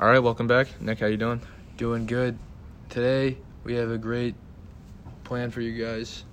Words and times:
All 0.00 0.08
right, 0.08 0.18
welcome 0.18 0.46
back, 0.46 0.80
Nick. 0.80 1.00
How 1.00 1.08
you 1.08 1.18
doing? 1.18 1.42
Doing 1.76 2.06
good. 2.06 2.38
Today 2.88 3.36
we 3.64 3.74
have 3.74 3.90
a 3.90 3.98
great 3.98 4.34
plan 5.24 5.50
for 5.50 5.60
you 5.60 5.84
guys. 5.84 6.24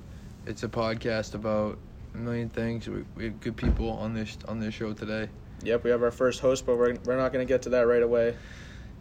It's 0.46 0.63
a 0.63 0.70
podcast 0.70 1.34
about 1.34 1.78
a 2.14 2.18
million 2.18 2.48
things. 2.48 2.88
We, 2.88 3.04
we 3.18 3.26
have 3.26 3.42
good 3.42 3.58
people 3.58 3.90
on 3.90 4.14
this 4.14 4.38
on 4.48 4.62
this 4.62 4.74
show 4.74 4.94
today. 4.94 5.28
Yep, 5.64 5.84
we 5.84 5.90
have 5.90 6.02
our 6.02 6.12
first 6.12 6.40
host, 6.40 6.66
but 6.66 6.78
we're 6.78 6.96
we're 7.04 7.18
not 7.18 7.34
going 7.34 7.46
to 7.46 7.54
get 7.54 7.64
to 7.64 7.70
that 7.72 7.88
right 7.88 8.02
away. 8.02 8.38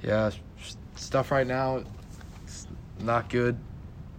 Yeah, 0.03 0.33
stuff 0.97 1.31
right 1.31 1.47
now. 1.47 1.85
It's 2.43 2.67
not 2.99 3.29
good 3.29 3.57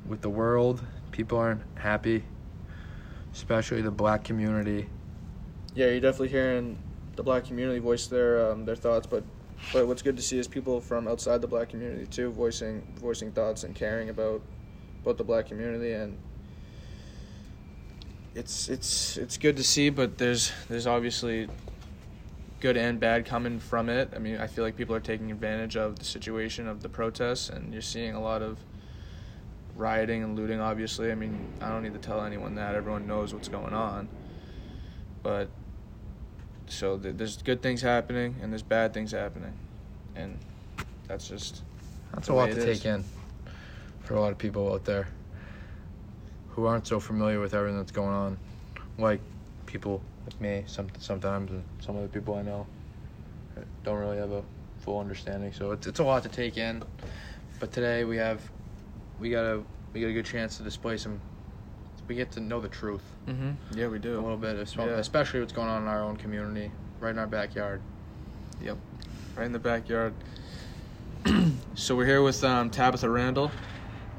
with 0.08 0.22
the 0.22 0.30
world. 0.30 0.82
People 1.12 1.40
aren't 1.40 1.64
happy, 1.76 2.24
especially 3.34 3.82
the 3.82 3.92
black 3.92 4.24
community. 4.24 4.88
Yeah, 5.76 5.88
you're 5.88 6.00
definitely 6.00 6.30
hearing 6.30 6.78
the 7.18 7.24
black 7.24 7.44
community 7.44 7.80
voice 7.80 8.08
their 8.08 8.50
um, 8.50 8.64
their 8.64 8.78
thoughts, 8.78 9.08
but 9.08 9.26
but 9.74 9.88
what's 9.88 10.02
good 10.02 10.16
to 10.16 10.24
see 10.24 10.38
is 10.38 10.48
people 10.48 10.80
from 10.80 11.08
outside 11.08 11.42
the 11.42 11.48
black 11.48 11.70
community 11.70 12.06
too 12.08 12.32
voicing 12.32 12.82
voicing 12.96 13.32
thoughts 13.32 13.64
and 13.64 13.76
caring 13.76 14.10
about 14.10 14.42
about 15.02 15.18
the 15.18 15.24
black 15.24 15.48
community 15.48 15.94
and 15.94 16.18
it's 18.38 18.70
it's 18.70 19.18
it's 19.18 19.38
good 19.38 19.58
to 19.58 19.64
see, 19.64 19.90
but 19.90 20.18
there's 20.18 20.52
there's 20.70 20.86
obviously 20.86 21.50
good 22.60 22.78
and 22.78 23.00
bad 23.00 23.26
coming 23.26 23.60
from 23.60 23.90
it. 23.90 24.14
I 24.16 24.20
mean, 24.20 24.38
I 24.38 24.48
feel 24.48 24.64
like 24.64 24.78
people 24.78 24.96
are 24.96 25.00
taking 25.00 25.32
advantage 25.32 25.76
of 25.76 25.98
the 25.98 26.06
situation 26.06 26.68
of 26.68 26.84
the 26.84 26.90
protests, 26.90 27.50
and 27.50 27.74
you're 27.74 27.82
seeing 27.82 28.14
a 28.14 28.22
lot 28.22 28.44
of 28.44 28.60
rioting 29.76 30.24
and 30.24 30.36
looting. 30.36 30.60
Obviously, 30.60 31.12
I 31.12 31.16
mean, 31.16 31.48
I 31.62 31.70
don't 31.70 31.82
need 31.82 31.94
to 31.94 32.00
tell 32.00 32.24
anyone 32.24 32.56
that. 32.56 32.76
Everyone 32.76 33.08
knows 33.08 33.34
what's 33.34 33.48
going 33.48 33.74
on, 33.74 34.08
but 35.24 35.50
so 36.68 36.98
th- 36.98 37.16
there's 37.18 37.42
good 37.42 37.62
things 37.62 37.82
happening 37.82 38.36
and 38.42 38.52
there's 38.52 38.64
bad 38.64 38.94
things 38.94 39.12
happening, 39.12 39.54
and 40.16 40.38
that's 41.08 41.28
just 41.28 41.64
That's 42.14 42.30
a 42.30 42.34
lot 42.34 42.50
to 42.50 42.56
take 42.56 42.78
is. 42.78 42.86
in 42.86 43.04
for 44.02 44.16
a 44.16 44.22
lot 44.22 44.32
of 44.32 44.38
people 44.38 44.72
out 44.72 44.86
there 44.86 45.08
who 46.50 46.66
aren't 46.66 46.88
so 46.88 47.00
familiar 47.00 47.40
with 47.40 47.54
everything 47.54 47.78
that's 47.78 47.92
going 47.92 48.16
on, 48.16 48.38
like 48.98 49.22
people 49.66 50.02
like 50.26 50.40
me. 50.42 50.64
Some 50.66 50.88
sometimes 51.00 51.52
and 51.52 51.64
some 51.80 51.98
other 51.98 52.08
people 52.08 52.36
I 52.36 52.42
know 52.42 52.66
don't 53.84 53.98
really 54.00 54.18
have 54.18 54.32
a 54.32 54.44
full 54.80 55.00
understanding. 55.00 55.54
So 55.54 55.72
it's 55.72 55.88
it's 55.88 56.00
a 56.00 56.04
lot 56.04 56.24
to 56.24 56.30
take 56.30 56.58
in. 56.58 56.84
But 57.60 57.72
today 57.72 58.04
we 58.04 58.18
have 58.18 58.42
we 59.20 59.30
got 59.30 59.46
a 59.46 59.64
we 59.94 60.02
got 60.02 60.08
a 60.08 60.14
good 60.14 60.26
chance 60.26 60.58
to 60.58 60.64
display 60.64 60.98
some. 60.98 61.20
We 62.08 62.16
get 62.16 62.32
to 62.32 62.40
know 62.40 62.62
the 62.62 62.70
truth 62.70 63.04
mm-hmm. 63.28 63.52
yeah, 63.78 63.88
we 63.88 64.00
do 64.00 64.14
a 64.18 64.22
little 64.22 64.38
bit, 64.38 64.58
es- 64.58 64.76
Yeah. 64.76 64.86
especially 64.86 65.42
what's 65.42 65.52
going 65.52 65.68
on 65.68 65.82
in 65.82 65.88
our 65.90 66.02
own 66.02 66.16
community, 66.16 66.72
right 67.02 67.10
in 67.10 67.20
our 67.20 67.28
backyard. 67.28 67.82
Yep, 68.62 68.78
right 69.36 69.46
in 69.46 69.52
the 69.52 69.60
backyard. 69.60 70.14
so 71.76 71.96
we're 71.98 72.06
here 72.06 72.22
with 72.22 72.42
um, 72.46 72.70
Tabitha 72.70 73.10
Randell. 73.10 73.52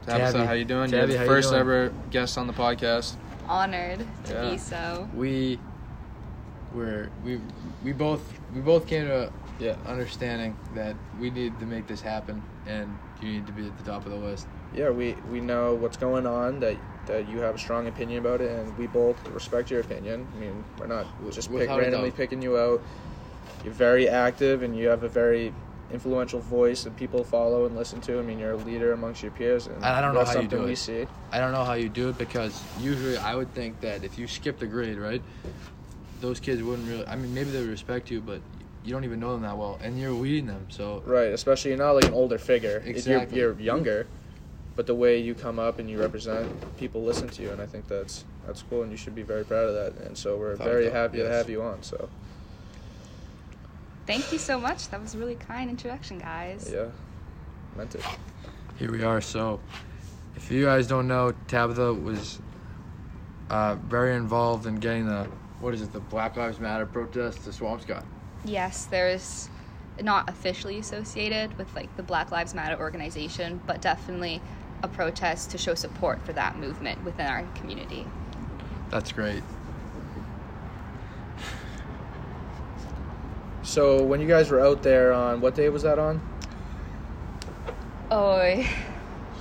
Tabitha, 0.04 0.32
Tabby. 0.32 0.46
how 0.46 0.52
you 0.52 0.64
doing? 0.66 0.90
Tabby, 0.90 1.12
You're 1.12 1.18
how 1.18 1.24
the 1.24 1.30
you 1.30 1.34
first 1.36 1.48
doing? 1.50 1.60
ever 1.60 1.92
guest 2.10 2.36
on 2.36 2.46
the 2.46 2.52
podcast. 2.52 3.16
honored 3.48 4.00
to 4.24 4.32
Yeah. 4.34 4.50
be 4.50 4.58
so. 4.58 5.08
We 5.14 5.58
were 6.74 7.08
we 7.24 7.40
we 7.82 7.92
both 7.92 8.20
we 8.54 8.60
both 8.60 8.86
came 8.86 9.06
to 9.06 9.32
Yeah. 9.58 9.76
understanding 9.86 10.54
that 10.74 10.94
we 11.18 11.30
need 11.30 11.58
to 11.60 11.64
make 11.66 11.86
this 11.86 12.02
happen 12.02 12.42
and 12.66 12.98
you 13.22 13.28
need 13.32 13.46
to 13.46 13.52
be 13.52 13.66
at 13.66 13.76
the 13.78 13.84
top 13.90 14.04
of 14.04 14.12
the 14.12 14.18
list. 14.18 14.46
Yeah, 14.74 14.90
we, 14.90 15.14
we 15.30 15.40
know 15.40 15.74
what's 15.74 15.96
going 15.96 16.26
on, 16.26 16.60
that 16.60 16.76
that 17.08 17.28
you 17.28 17.38
have 17.38 17.56
a 17.56 17.58
strong 17.58 17.88
opinion 17.88 18.20
about 18.20 18.40
it, 18.40 18.50
and 18.50 18.78
we 18.78 18.86
both 18.86 19.22
respect 19.30 19.70
your 19.70 19.80
opinion. 19.80 20.26
I 20.36 20.40
mean, 20.40 20.64
we're 20.78 20.86
not 20.86 21.06
just 21.32 21.50
pick, 21.50 21.68
randomly 21.68 22.12
picking 22.12 22.40
you 22.40 22.56
out. 22.56 22.80
You're 23.64 23.74
very 23.74 24.08
active, 24.08 24.62
and 24.62 24.76
you 24.76 24.88
have 24.88 25.02
a 25.02 25.08
very 25.08 25.52
influential 25.92 26.38
voice 26.40 26.84
that 26.84 26.94
people 26.96 27.24
follow 27.24 27.64
and 27.66 27.74
listen 27.74 28.00
to. 28.02 28.18
I 28.18 28.22
mean, 28.22 28.38
you're 28.38 28.52
a 28.52 28.56
leader 28.56 28.92
amongst 28.92 29.22
your 29.22 29.32
peers, 29.32 29.66
and 29.66 29.84
I 29.84 30.00
don't 30.00 30.14
know 30.14 30.24
how 30.24 30.40
you 30.40 30.48
do 30.48 30.66
it. 30.66 30.76
see. 30.76 31.06
I 31.32 31.38
don't 31.40 31.52
know 31.52 31.64
how 31.64 31.74
you 31.74 31.88
do 31.88 32.10
it 32.10 32.18
because 32.18 32.62
usually 32.80 33.16
I 33.16 33.34
would 33.34 33.52
think 33.54 33.80
that 33.80 34.04
if 34.04 34.18
you 34.18 34.26
skipped 34.26 34.62
a 34.62 34.66
grade, 34.66 34.98
right, 34.98 35.22
those 36.20 36.38
kids 36.38 36.62
wouldn't 36.62 36.88
really. 36.88 37.06
I 37.06 37.16
mean, 37.16 37.34
maybe 37.34 37.50
they 37.50 37.60
would 37.60 37.70
respect 37.70 38.10
you, 38.10 38.20
but 38.20 38.40
you 38.84 38.92
don't 38.92 39.04
even 39.04 39.18
know 39.18 39.32
them 39.32 39.42
that 39.42 39.56
well, 39.56 39.78
and 39.82 39.98
you're 39.98 40.12
leading 40.12 40.46
them. 40.46 40.66
So 40.68 41.02
Right, 41.04 41.32
especially 41.32 41.72
you're 41.72 41.78
not 41.78 41.92
like 41.92 42.04
an 42.04 42.14
older 42.14 42.38
figure. 42.38 42.82
Exactly. 42.84 43.38
You're, 43.38 43.52
you're 43.52 43.60
younger, 43.60 44.06
but 44.78 44.86
the 44.86 44.94
way 44.94 45.18
you 45.18 45.34
come 45.34 45.58
up 45.58 45.80
and 45.80 45.90
you 45.90 45.98
represent, 45.98 46.48
people 46.76 47.02
listen 47.02 47.28
to 47.28 47.42
you, 47.42 47.50
and 47.50 47.60
I 47.60 47.66
think 47.66 47.88
that's 47.88 48.24
that's 48.46 48.62
cool, 48.62 48.82
and 48.82 48.92
you 48.92 48.96
should 48.96 49.12
be 49.12 49.24
very 49.24 49.44
proud 49.44 49.64
of 49.64 49.74
that. 49.74 50.06
And 50.06 50.16
so 50.16 50.36
we're 50.36 50.52
Without 50.52 50.68
very 50.68 50.84
doubt, 50.84 50.94
happy 50.94 51.18
to 51.18 51.28
have 51.28 51.50
you 51.50 51.62
on. 51.62 51.82
So 51.82 52.08
Thank 54.06 54.30
you 54.30 54.38
so 54.38 54.60
much. 54.60 54.88
That 54.90 55.02
was 55.02 55.16
a 55.16 55.18
really 55.18 55.34
kind 55.34 55.68
introduction, 55.68 56.20
guys. 56.20 56.70
yeah, 56.72 56.90
meant 57.76 57.96
it. 57.96 58.04
here 58.78 58.92
we 58.92 59.02
are. 59.02 59.20
So 59.20 59.58
if 60.36 60.48
you 60.48 60.66
guys 60.66 60.86
don't 60.86 61.08
know, 61.08 61.34
Tabitha 61.48 61.92
was 61.92 62.38
uh, 63.50 63.74
very 63.74 64.14
involved 64.14 64.66
in 64.66 64.76
getting 64.76 65.06
the 65.06 65.24
what 65.58 65.74
is 65.74 65.82
it, 65.82 65.92
the 65.92 65.98
Black 65.98 66.36
Lives 66.36 66.60
Matter 66.60 66.86
protest 66.86 67.42
to 67.42 67.50
Swampscott. 67.50 68.04
Yes, 68.44 68.84
there's 68.84 69.48
not 70.00 70.30
officially 70.30 70.78
associated 70.78 71.58
with 71.58 71.74
like 71.74 71.96
the 71.96 72.04
Black 72.04 72.30
Lives 72.30 72.54
Matter 72.54 72.78
organization, 72.78 73.60
but 73.66 73.82
definitely 73.82 74.40
a 74.82 74.88
protest 74.88 75.50
to 75.50 75.58
show 75.58 75.74
support 75.74 76.24
for 76.24 76.32
that 76.34 76.56
movement 76.58 77.02
within 77.04 77.26
our 77.26 77.42
community. 77.54 78.06
That's 78.90 79.12
great. 79.12 79.42
So 83.62 84.02
when 84.02 84.20
you 84.20 84.28
guys 84.28 84.50
were 84.50 84.60
out 84.60 84.82
there 84.82 85.12
on 85.12 85.40
what 85.40 85.54
day 85.54 85.68
was 85.68 85.82
that 85.82 85.98
on? 85.98 86.20
Oh, 88.10 88.64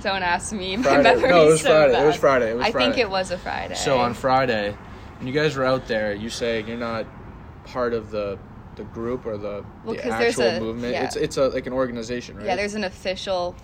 don't 0.02 0.22
ask 0.22 0.52
me. 0.52 0.76
My 0.76 0.82
Friday. 0.82 1.02
memory's 1.02 1.30
No, 1.30 1.42
it 1.42 1.50
was 1.50 1.60
so 1.62 1.68
Friday. 1.68 2.02
It 2.02 2.06
was 2.06 2.16
Friday. 2.16 2.50
It 2.50 2.56
was 2.56 2.66
I 2.66 2.70
think 2.72 2.98
it 2.98 3.08
was 3.08 3.30
a 3.30 3.38
Friday. 3.38 3.74
So 3.74 3.98
on 3.98 4.12
Friday, 4.14 4.76
when 5.18 5.26
you 5.26 5.32
guys 5.32 5.56
were 5.56 5.64
out 5.64 5.86
there, 5.88 6.12
you 6.14 6.28
say 6.28 6.62
you're 6.62 6.76
not 6.76 7.06
part 7.64 7.94
of 7.94 8.10
the 8.10 8.38
the 8.76 8.84
group 8.84 9.26
or 9.26 9.36
the, 9.36 9.64
Well, 9.84 9.96
the 9.96 10.06
actual 10.06 10.44
a- 10.44 10.60
movement. 10.60 10.92
yeah. 10.92 11.04
It's 11.04 11.16
it's 11.16 11.36
a 11.36 11.48
like 11.48 11.66
an 11.66 11.72
organization, 11.72 12.36
right? 12.36 12.46
Yeah, 12.46 12.54
there's 12.56 12.74
an 12.74 12.84
official 12.84 13.56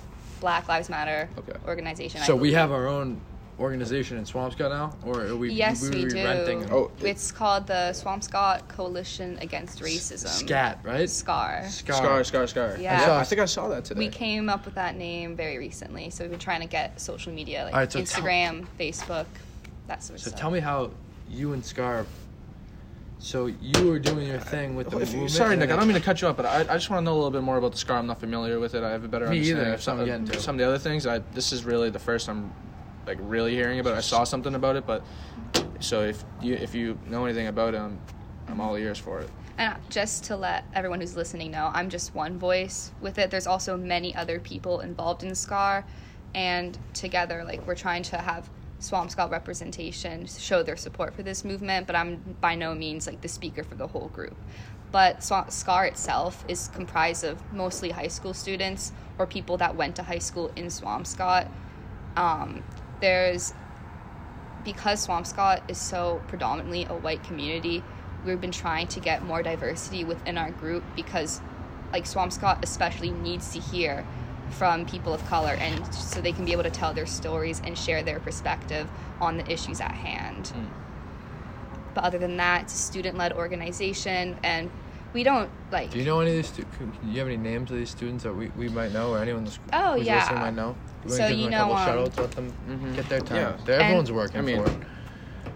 Black 0.44 0.68
Lives 0.68 0.90
Matter 0.90 1.26
Okay. 1.38 1.54
organization. 1.66 2.20
I 2.20 2.26
So 2.26 2.36
we 2.36 2.52
have 2.52 2.70
our 2.70 2.86
own 2.86 3.18
organization 3.58 4.18
in 4.18 4.24
Swampscott 4.24 4.68
now, 4.68 4.94
or 5.02 5.22
are 5.22 5.36
we? 5.36 5.50
Yes, 5.50 5.80
we, 5.82 5.88
we, 5.88 6.02
were 6.04 6.10
do. 6.10 6.16
renting. 6.22 6.70
Oh, 6.70 6.90
it's 7.00 7.32
called 7.32 7.66
the 7.66 7.94
Swampscott 7.94 8.68
Coalition 8.68 9.38
Against 9.40 9.80
Racism. 9.80 10.28
Scat, 10.28 10.80
right? 10.82 11.08
SCAR. 11.08 11.64
Scar, 11.70 12.22
scar, 12.24 12.46
scar. 12.46 12.76
Yeah. 12.78 13.00
I, 13.00 13.06
saw, 13.06 13.18
I 13.20 13.24
think 13.24 13.40
I 13.40 13.46
saw 13.46 13.68
that 13.68 13.86
today. 13.86 14.00
We 14.00 14.08
came 14.10 14.50
up 14.50 14.66
with 14.66 14.74
that 14.74 14.96
name 14.98 15.34
very 15.34 15.56
recently, 15.56 16.10
so 16.10 16.24
we've 16.24 16.30
been 16.30 16.38
trying 16.38 16.60
to 16.60 16.66
get 16.66 17.00
social 17.00 17.32
media 17.32 17.64
like 17.64 17.72
All 17.72 17.80
right, 17.80 17.90
so 17.90 18.04
tell- 18.04 18.22
Instagram, 18.22 18.66
Facebook, 18.78 19.24
that 19.86 20.02
sort 20.02 20.18
of 20.18 20.24
So 20.24 20.28
stuff. 20.28 20.38
So 20.38 20.42
tell 20.42 20.50
me 20.50 20.60
how 20.60 20.90
you 21.30 21.54
and 21.54 21.64
Scar. 21.64 22.04
So 23.24 23.46
you 23.46 23.88
were 23.88 23.98
doing 23.98 24.26
your 24.28 24.38
thing 24.38 24.74
with 24.76 24.90
the 24.90 24.98
If 24.98 25.08
you- 25.12 25.14
movement. 25.20 25.30
sorry, 25.30 25.56
Nick. 25.56 25.64
I 25.64 25.66
then- 25.68 25.78
don't 25.78 25.88
mean 25.88 25.96
to 25.96 26.02
cut 26.02 26.20
you 26.20 26.28
off, 26.28 26.36
but 26.36 26.44
I, 26.44 26.60
I 26.60 26.74
just 26.74 26.90
want 26.90 27.00
to 27.00 27.04
know 27.06 27.14
a 27.14 27.16
little 27.16 27.30
bit 27.30 27.42
more 27.42 27.56
about 27.56 27.72
the 27.72 27.78
scar. 27.78 27.96
I'm 27.96 28.06
not 28.06 28.20
familiar 28.20 28.60
with 28.60 28.74
it. 28.74 28.84
I 28.84 28.90
have 28.90 29.02
a 29.02 29.08
better 29.08 29.26
Me 29.30 29.38
either, 29.38 29.60
understanding 29.64 29.70
that's 29.70 29.80
of 29.80 29.84
some, 29.84 29.98
I'm 30.00 30.04
getting 30.04 30.22
of 30.28 30.32
to. 30.32 30.40
some 30.40 30.54
of 30.56 30.58
the 30.58 30.66
other 30.66 30.78
things. 30.78 31.06
I, 31.06 31.20
this 31.32 31.50
is 31.50 31.64
really 31.64 31.88
the 31.88 31.98
first 31.98 32.28
I'm 32.28 32.52
like 33.06 33.16
really 33.22 33.54
hearing 33.54 33.80
about. 33.80 33.94
it. 33.94 33.96
I 33.96 34.00
saw 34.02 34.24
something 34.24 34.54
about 34.54 34.76
it, 34.76 34.86
but 34.86 35.02
so 35.80 36.02
if 36.02 36.22
you 36.42 36.54
if 36.54 36.74
you 36.74 36.98
know 37.08 37.24
anything 37.24 37.46
about 37.46 37.72
it, 37.74 37.78
I'm, 37.78 37.98
I'm 38.46 38.60
all 38.60 38.76
ears 38.76 38.98
for 38.98 39.20
it. 39.20 39.30
And 39.56 39.74
just 39.88 40.24
to 40.24 40.36
let 40.36 40.64
everyone 40.74 41.00
who's 41.00 41.16
listening 41.16 41.50
know, 41.50 41.70
I'm 41.72 41.88
just 41.88 42.14
one 42.14 42.38
voice 42.38 42.90
with 43.00 43.18
it. 43.18 43.30
There's 43.30 43.46
also 43.46 43.74
many 43.74 44.14
other 44.14 44.38
people 44.38 44.80
involved 44.80 45.22
in 45.22 45.34
SCAR, 45.34 45.86
and 46.34 46.76
together, 46.92 47.42
like 47.42 47.66
we're 47.66 47.74
trying 47.74 48.02
to 48.02 48.18
have 48.18 48.50
Swampscott 48.90 49.30
representation 49.30 50.26
show 50.26 50.62
their 50.62 50.76
support 50.76 51.14
for 51.14 51.22
this 51.22 51.44
movement. 51.44 51.86
But 51.86 51.96
I'm 51.96 52.36
by 52.40 52.54
no 52.54 52.74
means 52.74 53.06
like 53.06 53.20
the 53.20 53.28
speaker 53.28 53.64
for 53.64 53.74
the 53.74 53.86
whole 53.86 54.08
group. 54.08 54.36
But 54.92 55.20
Swa- 55.20 55.50
SCAR 55.50 55.86
itself 55.86 56.44
is 56.46 56.68
comprised 56.68 57.24
of 57.24 57.52
mostly 57.52 57.90
high 57.90 58.08
school 58.08 58.32
students 58.32 58.92
or 59.18 59.26
people 59.26 59.56
that 59.56 59.74
went 59.74 59.96
to 59.96 60.02
high 60.02 60.18
school 60.18 60.52
in 60.56 60.66
Swampscott. 60.66 61.48
Um, 62.16 62.62
there's 63.00 63.52
because 64.64 65.06
Swampscott 65.06 65.68
is 65.68 65.78
so 65.78 66.22
predominantly 66.28 66.84
a 66.84 66.94
white 66.94 67.22
community, 67.22 67.82
we've 68.24 68.40
been 68.40 68.50
trying 68.50 68.86
to 68.88 69.00
get 69.00 69.22
more 69.22 69.42
diversity 69.42 70.04
within 70.04 70.38
our 70.38 70.50
group 70.50 70.82
because, 70.96 71.40
like, 71.92 72.04
Swampscott 72.04 72.62
especially 72.62 73.10
needs 73.10 73.52
to 73.52 73.60
hear 73.60 74.06
from 74.50 74.86
people 74.86 75.12
of 75.12 75.24
color 75.26 75.54
and 75.54 75.84
so 75.94 76.20
they 76.20 76.32
can 76.32 76.44
be 76.44 76.52
able 76.52 76.62
to 76.62 76.70
tell 76.70 76.92
their 76.94 77.06
stories 77.06 77.60
and 77.64 77.76
share 77.76 78.02
their 78.02 78.20
perspective 78.20 78.88
on 79.20 79.36
the 79.36 79.50
issues 79.50 79.80
at 79.80 79.92
hand. 79.92 80.52
But 81.94 82.04
other 82.04 82.18
than 82.18 82.36
that, 82.38 82.62
it's 82.62 82.74
a 82.74 82.78
student 82.78 83.16
led 83.16 83.32
organization 83.32 84.36
and 84.42 84.70
we 85.12 85.22
don't 85.22 85.48
like 85.70 85.90
Do 85.90 85.98
you 85.98 86.04
know 86.04 86.20
any 86.20 86.30
of 86.30 86.36
these? 86.36 86.48
Stu- 86.48 86.62
do 86.80 87.08
you 87.08 87.18
have 87.20 87.28
any 87.28 87.36
names 87.36 87.70
of 87.70 87.76
these 87.76 87.90
students 87.90 88.24
that 88.24 88.34
we, 88.34 88.48
we 88.56 88.68
might 88.68 88.92
know, 88.92 89.12
or 89.12 89.20
anyone 89.20 89.44
that's 89.44 89.60
Oh, 89.72 89.94
who's 89.96 90.06
yeah. 90.06 90.18
listening 90.20 90.40
might 90.40 90.54
know? 90.54 90.74
Do 91.06 91.10
So 91.10 91.18
wanna 91.20 91.30
give 91.30 91.38
you 91.38 91.44
them 91.44 91.52
a 91.52 91.56
know, 91.56 91.58
couple 91.58 91.76
um, 91.76 91.86
shout 91.86 91.98
outs, 91.98 92.18
let 92.18 92.30
them 92.32 92.52
Mhm. 92.68 92.96
get 92.96 93.08
their 93.08 93.20
time. 93.20 93.36
Yeah. 93.66 93.74
Everyone's 93.74 94.08
And- 94.08 94.18
working 94.18 94.38
I 94.38 94.42
mean, 94.42 94.64
for 94.64 94.70
it. 94.70 94.76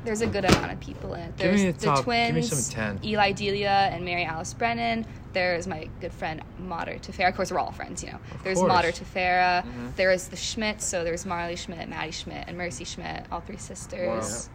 There's 0.08 0.22
a 0.22 0.26
good 0.26 0.46
amount 0.46 0.72
of 0.72 0.80
people 0.80 1.12
in 1.12 1.20
it. 1.20 1.36
Give 1.36 1.48
There's 1.48 1.62
me 1.62 1.70
the 1.70 1.78
the 1.78 1.84
top- 1.86 2.04
twins, 2.04 2.28
give 2.28 2.34
me 2.36 2.42
some 2.42 2.96
10. 2.98 3.00
Eli 3.04 3.32
Delia 3.32 3.90
and 3.92 4.06
Mary 4.06 4.24
Alice 4.24 4.54
Brennan. 4.54 5.04
There's 5.34 5.66
my 5.66 5.86
good 6.00 6.12
friend 6.14 6.40
Mater 6.58 6.94
Tefera. 6.94 7.28
Of 7.28 7.36
course, 7.36 7.52
we're 7.52 7.58
all 7.58 7.72
friends, 7.72 8.02
you 8.02 8.10
know. 8.12 8.18
there's 8.42 8.56
course. 8.58 8.68
Mater 8.68 8.90
Tefera. 8.90 9.62
There 9.96 10.10
is 10.10 10.28
the 10.28 10.36
Schmidts. 10.36 10.80
So 10.80 11.04
there's 11.04 11.26
Marley 11.26 11.56
Schmidt, 11.56 11.90
Maddie 11.90 12.10
Schmidt, 12.12 12.44
and 12.48 12.56
Mercy 12.56 12.84
Schmidt, 12.84 13.26
all 13.30 13.40
three 13.40 13.58
sisters. 13.58 14.48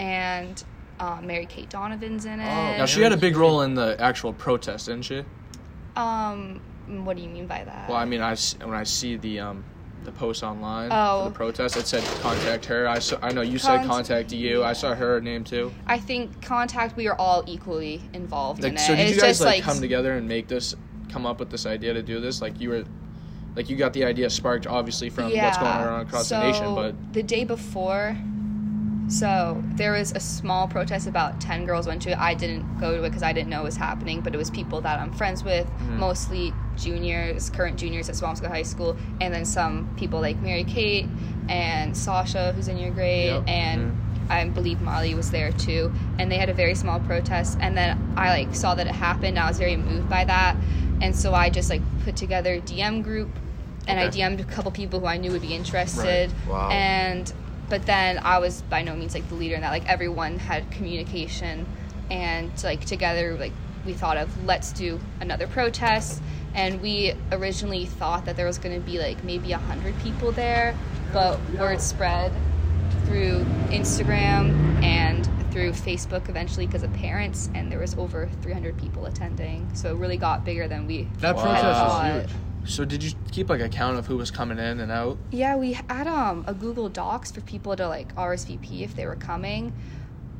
And 0.00 0.62
um, 0.98 1.24
Mary 1.24 1.46
Kate 1.46 1.70
Donovan's 1.70 2.24
in 2.24 2.40
it. 2.40 2.44
Oh, 2.44 2.78
Now 2.78 2.86
she 2.86 3.00
had 3.00 3.12
a 3.12 3.16
big 3.16 3.36
role 3.36 3.62
in 3.62 3.74
the 3.74 3.96
actual 4.00 4.32
protest, 4.32 4.86
didn't 4.86 5.04
she? 5.04 5.22
Um, 5.94 6.60
what 7.04 7.16
do 7.16 7.22
you 7.22 7.28
mean 7.28 7.46
by 7.46 7.62
that? 7.62 7.88
Well, 7.88 7.96
I 7.98 8.04
mean, 8.04 8.20
I 8.20 8.34
when 8.64 8.74
I 8.74 8.82
see 8.82 9.16
the 9.16 9.38
um 9.40 9.64
the 10.04 10.12
post 10.12 10.42
online 10.44 10.88
Oh. 10.92 11.24
for 11.24 11.28
the 11.30 11.34
protest, 11.34 11.76
it 11.76 11.86
said 11.86 12.04
contact 12.22 12.64
her. 12.66 12.86
I 12.88 12.98
saw, 13.00 13.16
I 13.22 13.32
know 13.32 13.40
you 13.42 13.58
said 13.58 13.84
contact 13.86 14.32
you. 14.32 14.62
I 14.62 14.72
saw 14.72 14.94
her 14.94 15.20
name 15.20 15.42
too. 15.44 15.72
I 15.86 15.98
think 15.98 16.40
contact. 16.42 16.96
We 16.96 17.08
are 17.08 17.16
all 17.18 17.42
equally 17.46 18.00
involved 18.12 18.64
in 18.64 18.72
Like, 18.74 18.80
it. 18.80 18.86
so 18.86 18.94
did 18.94 19.00
it's 19.08 19.14
you 19.16 19.20
guys 19.20 19.30
just 19.38 19.40
like 19.40 19.56
like 19.56 19.64
come 19.64 19.80
together 19.80 20.12
and 20.16 20.28
make 20.28 20.46
this, 20.48 20.74
come 21.10 21.26
up 21.26 21.40
with 21.40 21.50
this 21.50 21.66
idea 21.66 21.92
to 21.94 22.02
do 22.02 22.20
this? 22.20 22.40
Like 22.40 22.60
you 22.60 22.68
were, 22.70 22.84
like 23.56 23.68
you 23.68 23.76
got 23.76 23.92
the 23.94 24.04
idea 24.04 24.30
sparked 24.30 24.66
obviously 24.68 25.10
from 25.10 25.24
what's 25.32 25.58
going 25.58 25.70
on 25.70 26.00
across 26.06 26.28
the 26.28 26.40
nation, 26.40 26.74
but 26.74 26.94
the 27.12 27.22
day 27.24 27.42
before, 27.44 28.16
so 29.08 29.62
there 29.76 29.92
was 29.92 30.12
a 30.12 30.20
small 30.20 30.66
protest. 30.68 31.06
About 31.06 31.40
ten 31.40 31.64
girls 31.64 31.86
went 31.86 32.02
to 32.02 32.10
it. 32.10 32.18
I 32.18 32.34
didn't 32.34 32.78
go 32.80 32.96
to 32.96 33.02
it 33.04 33.08
because 33.08 33.22
I 33.22 33.32
didn't 33.32 33.50
know 33.50 33.60
it 33.60 33.64
was 33.64 33.76
happening. 33.76 34.20
But 34.20 34.34
it 34.34 34.38
was 34.38 34.50
people 34.50 34.80
that 34.82 34.98
I'm 34.98 35.12
friends 35.12 35.42
with, 35.44 35.66
Mm-hmm. 35.66 35.98
mostly 35.98 36.52
juniors, 36.76 37.50
current 37.50 37.76
juniors 37.78 38.08
at 38.08 38.14
Swampscott 38.14 38.48
High 38.48 38.62
School, 38.62 38.96
and 39.20 39.32
then 39.32 39.44
some 39.44 39.88
people 39.96 40.20
like 40.20 40.38
Mary 40.40 40.64
Kate 40.64 41.06
and 41.48 41.96
Sasha, 41.96 42.52
who's 42.52 42.68
in 42.68 42.78
your 42.78 42.90
grade, 42.90 43.30
Yep. 43.30 43.44
and. 43.48 43.96
I 44.28 44.44
believe 44.48 44.80
Molly 44.80 45.14
was 45.14 45.30
there 45.30 45.52
too, 45.52 45.92
and 46.18 46.32
they 46.32 46.36
had 46.36 46.48
a 46.48 46.52
very 46.52 46.74
small 46.74 46.98
protest. 46.98 47.58
And 47.60 47.76
then 47.76 47.96
I 48.16 48.30
like 48.30 48.56
saw 48.56 48.74
that 48.74 48.88
it 48.88 48.92
happened. 48.92 49.38
I 49.38 49.46
was 49.46 49.56
very 49.56 49.76
moved 49.76 50.08
by 50.10 50.24
that, 50.24 50.56
and 51.00 51.14
so 51.14 51.32
I 51.32 51.48
just 51.48 51.70
like 51.70 51.80
put 52.02 52.16
together 52.16 52.54
a 52.54 52.60
DM 52.60 53.04
group, 53.04 53.28
and 53.86 54.00
I 54.00 54.08
DM'd 54.08 54.40
a 54.40 54.44
couple 54.44 54.72
people 54.72 54.98
who 54.98 55.06
I 55.06 55.16
knew 55.16 55.30
would 55.30 55.42
be 55.42 55.54
interested. 55.54 56.32
Wow. 56.48 56.70
And 56.70 57.32
but 57.68 57.86
then 57.86 58.18
I 58.18 58.40
was 58.40 58.62
by 58.62 58.82
no 58.82 58.96
means 58.96 59.14
like 59.14 59.28
the 59.28 59.36
leader 59.36 59.54
in 59.54 59.60
that. 59.60 59.70
Like 59.70 59.88
everyone 59.88 60.40
had 60.40 60.72
communication, 60.72 61.64
and 62.10 62.50
like 62.64 62.84
together, 62.84 63.36
like 63.38 63.52
we 63.84 63.92
thought 63.92 64.16
of 64.16 64.44
let's 64.44 64.72
do 64.72 64.98
another 65.20 65.46
protest. 65.46 66.20
And 66.56 66.80
we 66.80 67.12
originally 67.32 67.84
thought 67.84 68.24
that 68.24 68.36
there 68.36 68.46
was 68.46 68.58
going 68.58 68.74
to 68.74 68.84
be 68.84 68.98
like 68.98 69.22
maybe 69.22 69.52
a 69.52 69.58
hundred 69.58 69.96
people 70.00 70.32
there, 70.32 70.74
but 71.12 71.38
word 71.50 71.80
spread 71.82 72.32
through 73.04 73.44
Instagram 73.68 74.82
and 74.82 75.28
through 75.52 75.72
Facebook 75.72 76.28
eventually 76.28 76.66
because 76.66 76.82
of 76.82 76.92
parents, 76.94 77.50
and 77.54 77.70
there 77.70 77.78
was 77.78 77.94
over 77.96 78.28
300 78.42 78.76
people 78.78 79.06
attending. 79.06 79.68
So 79.74 79.90
it 79.90 79.98
really 79.98 80.16
got 80.16 80.44
bigger 80.44 80.66
than 80.66 80.86
we 80.86 81.08
That 81.20 81.36
Wow. 81.36 81.44
was 81.44 82.26
huge. 82.26 82.36
so 82.64 82.84
did 82.84 83.02
you 83.02 83.12
keep 83.30 83.48
like 83.50 83.60
a 83.60 83.68
count 83.68 83.98
of 83.98 84.06
who 84.06 84.16
was 84.16 84.30
coming 84.30 84.58
in 84.58 84.80
and 84.80 84.90
out? 84.90 85.18
Yeah, 85.30 85.56
we 85.56 85.74
had 85.74 86.06
um 86.06 86.44
a 86.46 86.54
Google 86.54 86.88
Docs 86.88 87.32
for 87.32 87.42
people 87.42 87.76
to 87.76 87.86
like 87.86 88.14
RSVP 88.16 88.80
if 88.80 88.96
they 88.96 89.06
were 89.06 89.16
coming, 89.16 89.74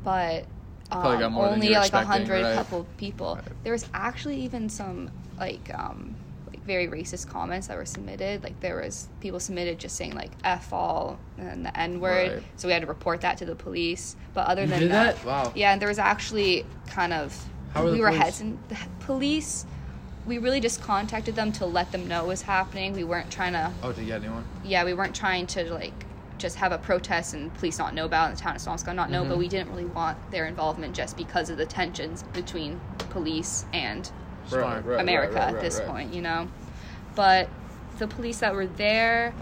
but 0.03 0.45
um, 0.91 1.19
got 1.19 1.31
more 1.31 1.47
only 1.47 1.69
like 1.69 1.93
a 1.93 2.05
hundred 2.05 2.43
right. 2.43 2.55
couple 2.55 2.85
people. 2.97 3.39
There 3.63 3.73
was 3.73 3.85
actually 3.93 4.37
even 4.41 4.69
some 4.69 5.11
like 5.39 5.71
um 5.77 6.15
like 6.49 6.63
very 6.63 6.87
racist 6.87 7.27
comments 7.27 7.67
that 7.67 7.77
were 7.77 7.85
submitted. 7.85 8.43
Like 8.43 8.59
there 8.61 8.77
was 8.81 9.09
people 9.19 9.39
submitted 9.39 9.79
just 9.79 9.95
saying 9.95 10.15
like 10.15 10.31
f 10.43 10.71
all 10.73 11.19
and 11.37 11.65
the 11.65 11.77
n 11.79 11.99
word. 11.99 12.31
Right. 12.35 12.43
So 12.55 12.67
we 12.67 12.73
had 12.73 12.81
to 12.81 12.87
report 12.87 13.21
that 13.21 13.37
to 13.39 13.45
the 13.45 13.55
police. 13.55 14.15
But 14.33 14.47
other 14.47 14.61
You 14.63 14.67
than 14.67 14.79
did 14.81 14.91
that, 14.91 15.17
that? 15.17 15.25
Wow. 15.25 15.51
yeah, 15.55 15.73
and 15.73 15.81
there 15.81 15.89
was 15.89 15.99
actually 15.99 16.65
kind 16.87 17.13
of 17.13 17.37
How 17.73 17.83
we 17.85 17.99
were 17.99 18.07
police? 18.07 18.21
hesitant. 18.23 18.69
The 18.69 18.77
police. 19.01 19.65
We 20.25 20.39
really 20.39 20.59
just 20.59 20.81
contacted 20.81 21.35
them 21.35 21.53
to 21.53 21.65
let 21.65 21.93
them 21.93 22.05
know 22.09 22.19
what 22.23 22.27
was 22.27 22.41
happening. 22.41 22.91
We 22.91 23.05
weren't 23.05 23.31
trying 23.31 23.53
to 23.53 23.71
Oh, 23.81 23.93
to 23.93 24.03
get 24.03 24.21
anyone? 24.23 24.43
yeah, 24.63 24.83
we 24.83 24.93
weren't 24.93 25.15
trying 25.15 25.47
to 25.47 25.73
like 25.73 26.05
just 26.37 26.57
have 26.57 26.71
a 26.73 26.77
protest 26.77 27.33
and 27.33 27.53
police 27.55 27.79
not 27.79 27.93
know 27.95 28.05
about 28.05 28.25
it, 28.25 28.29
and 28.31 28.37
the 28.37 28.41
town 28.41 28.55
of 28.55 28.61
Swampscott 28.61 28.93
not 28.93 29.09
know, 29.09 29.21
Mm-hmm. 29.21 29.29
but 29.29 29.37
we 29.37 29.47
didn't 29.47 29.69
really 29.69 29.85
want 29.85 30.17
their 30.31 30.45
involvement 30.45 30.93
just 30.95 31.15
because 31.17 31.49
of 31.49 31.57
the 31.57 31.65
tensions 31.65 32.23
between 32.33 32.79
police 33.09 33.65
and 33.73 34.11
Smart. 34.47 34.99
America 34.99 35.41
at 35.41 35.61
this 35.61 35.79
point, 35.81 36.13
you 36.13 36.21
know. 36.21 36.47
But 37.15 37.49
the 37.97 38.07
police 38.07 38.39
that 38.39 38.53
were 38.53 38.67
there, 38.67 39.33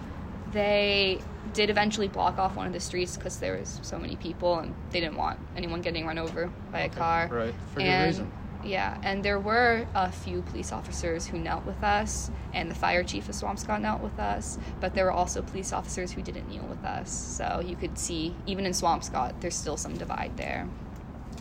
they 0.51 1.19
did 1.53 1.69
eventually 1.69 2.07
block 2.07 2.37
off 2.37 2.55
one 2.55 2.67
of 2.67 2.73
the 2.73 2.79
streets 2.79 3.17
because 3.17 3.39
there 3.39 3.57
was 3.57 3.79
so 3.81 3.97
many 3.97 4.15
people 4.15 4.59
and 4.59 4.73
they 4.91 4.99
didn't 4.99 5.15
want 5.15 5.39
anyone 5.55 5.81
getting 5.81 6.05
run 6.05 6.17
over 6.17 6.51
by 6.71 6.81
a 6.81 6.89
car. 6.89 7.29
Right. 7.31 7.53
For 7.73 7.79
good 7.79 7.85
and, 7.85 8.07
reason. 8.07 8.31
Yeah, 8.63 8.99
and 9.03 9.23
there 9.23 9.39
were 9.39 9.85
a 9.93 10.11
few 10.11 10.41
police 10.41 10.71
officers 10.71 11.27
who 11.27 11.37
knelt 11.37 11.65
with 11.67 11.83
us, 11.83 12.31
and 12.51 12.71
the 12.71 12.73
fire 12.73 13.03
chief 13.03 13.29
of 13.29 13.35
Swampscott 13.35 13.79
knelt 13.79 14.01
with 14.01 14.17
us, 14.17 14.57
but 14.79 14.95
there 14.95 15.05
were 15.05 15.11
also 15.11 15.43
police 15.43 15.71
officers 15.71 16.11
who 16.11 16.23
didn't 16.23 16.49
kneel 16.49 16.63
with 16.63 16.83
us. 16.83 17.11
So 17.11 17.61
you 17.63 17.75
could 17.75 17.99
see, 17.99 18.35
even 18.47 18.65
in 18.65 18.71
Swampscott, 18.71 19.39
there's 19.39 19.55
still 19.55 19.77
some 19.77 19.95
divide 19.95 20.35
there, 20.35 20.67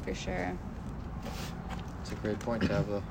for 0.05 0.15
sure. 0.15 0.53
It's 2.03 2.13
a 2.13 2.17
great 2.17 2.39
point 2.41 2.63
to 2.65 2.69
have, 2.69 2.89
though. 2.89 3.03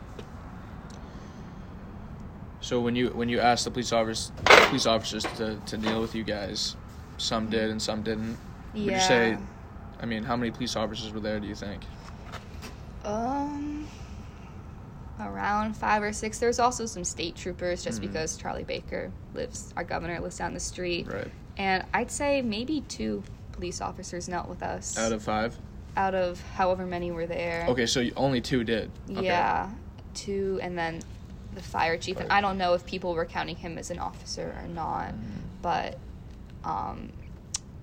So 2.73 2.79
when 2.79 2.95
you 2.95 3.09
when 3.09 3.29
you 3.29 3.39
asked 3.39 3.65
the 3.65 3.69
police 3.69 3.93
officers 3.93 4.31
police 4.45 4.87
officers 4.87 5.25
to, 5.37 5.57
to 5.67 5.77
kneel 5.77 6.01
with 6.01 6.15
you 6.15 6.23
guys, 6.23 6.75
some 7.19 7.47
did 7.47 7.69
and 7.69 7.79
some 7.79 8.01
didn't. 8.01 8.35
Yeah. 8.73 8.85
Would 8.85 8.93
you 8.93 8.99
say? 8.99 9.37
I 10.01 10.07
mean, 10.07 10.23
how 10.23 10.35
many 10.35 10.49
police 10.49 10.75
officers 10.75 11.13
were 11.13 11.19
there? 11.19 11.39
Do 11.39 11.45
you 11.45 11.53
think? 11.53 11.83
Um, 13.05 13.87
around 15.19 15.77
five 15.77 16.01
or 16.01 16.11
six. 16.13 16.39
There's 16.39 16.57
also 16.57 16.87
some 16.87 17.03
state 17.03 17.35
troopers, 17.35 17.83
just 17.83 18.01
because 18.01 18.37
Charlie 18.37 18.63
Baker 18.63 19.11
lives, 19.35 19.71
our 19.77 19.83
governor 19.83 20.19
lives 20.19 20.39
down 20.39 20.55
the 20.55 20.59
street. 20.59 21.05
Right. 21.05 21.29
And 21.57 21.85
I'd 21.93 22.09
say 22.09 22.41
maybe 22.41 22.81
two 22.87 23.21
police 23.51 23.81
officers 23.81 24.27
knelt 24.27 24.49
with 24.49 24.63
us 24.63 24.97
Out 24.97 25.11
of 25.11 25.21
five. 25.21 25.55
out 25.95 26.15
of 26.15 26.41
however 26.55 26.87
many 26.87 27.11
were 27.11 27.27
there. 27.27 27.67
Okay, 27.69 27.85
so 27.85 28.03
only 28.17 28.41
two 28.41 28.63
did. 28.63 28.89
Okay. 29.11 29.25
Yeah, 29.25 29.69
two, 30.15 30.57
and 30.63 30.75
then 30.75 31.03
the 31.55 31.61
fire 31.63 31.97
chief. 31.97 32.19
And 32.19 32.31
I 32.31 32.41
don't 32.41 32.57
know 32.57 32.73
if 32.73 32.85
people 32.85 33.13
were 33.13 33.25
counting 33.25 33.55
him 33.55 33.77
as 33.77 33.91
an 33.91 33.99
officer 33.99 34.55
or 34.61 34.67
not, 34.67 35.13
Mm-hmm. 35.13 35.39
but 35.61 35.97
um, 36.63 37.11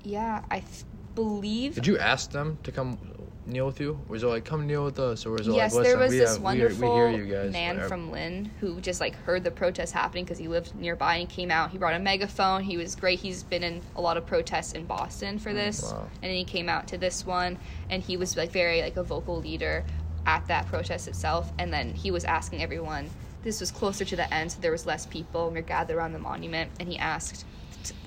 yeah, 0.02 0.42
I 0.50 0.60
th- 0.60 0.84
believe. 1.14 1.74
Did 1.74 1.86
you 1.86 1.98
ask 1.98 2.30
them 2.30 2.58
to 2.62 2.72
come 2.72 2.98
kneel 3.46 3.66
with 3.66 3.80
you? 3.80 4.00
Was 4.08 4.22
it 4.22 4.26
like, 4.26 4.44
come 4.44 4.66
kneel 4.66 4.84
with 4.84 4.98
us? 4.98 5.26
Or 5.26 5.32
was 5.32 5.48
it 5.48 5.54
yes, 5.54 5.74
like, 5.74 5.84
there 5.84 5.98
was 5.98 6.10
we, 6.12 6.18
this 6.18 6.34
have, 6.34 6.42
wonderful 6.42 7.08
we, 7.12 7.22
we 7.22 7.30
guys. 7.30 7.52
man 7.52 7.74
whatever." 7.76 7.88
from 7.88 8.10
Lynn 8.12 8.50
who 8.60 8.80
just 8.80 9.00
like 9.00 9.14
heard 9.24 9.44
the 9.44 9.50
protest 9.50 9.92
happening 9.92 10.24
because 10.24 10.38
he 10.38 10.48
lived 10.48 10.74
nearby 10.74 11.16
and 11.16 11.28
came 11.28 11.50
out. 11.50 11.70
He 11.70 11.78
brought 11.78 11.94
a 11.94 11.98
megaphone. 11.98 12.62
He 12.62 12.76
was 12.76 12.94
great. 12.94 13.18
He's 13.18 13.42
been 13.42 13.62
in 13.62 13.82
a 13.96 14.00
lot 14.00 14.16
of 14.16 14.26
protests 14.26 14.72
in 14.72 14.84
Boston 14.86 15.38
for 15.38 15.52
this, 15.52 15.82
wow. 15.82 16.08
and 16.22 16.30
then 16.30 16.36
he 16.36 16.44
came 16.44 16.68
out 16.68 16.88
to 16.88 16.98
this 16.98 17.26
one, 17.26 17.58
and 17.88 18.02
he 18.02 18.16
was 18.16 18.36
like 18.36 18.50
very 18.52 18.82
like 18.82 18.96
a 18.96 19.02
vocal 19.02 19.38
leader 19.40 19.84
at 20.26 20.46
that 20.48 20.66
protest 20.66 21.08
itself. 21.08 21.50
And 21.58 21.72
then 21.72 21.94
he 21.94 22.10
was 22.10 22.24
asking 22.24 22.62
everyone. 22.62 23.10
This 23.42 23.60
was 23.60 23.70
closer 23.70 24.04
to 24.04 24.16
the 24.16 24.32
end, 24.32 24.52
so 24.52 24.60
there 24.60 24.72
was 24.72 24.86
less 24.86 25.06
people. 25.06 25.46
And 25.46 25.54
we 25.54 25.60
were 25.60 25.66
gathered 25.66 25.96
around 25.96 26.12
the 26.12 26.18
monument, 26.18 26.70
and 26.78 26.88
he 26.88 26.98
asked 26.98 27.44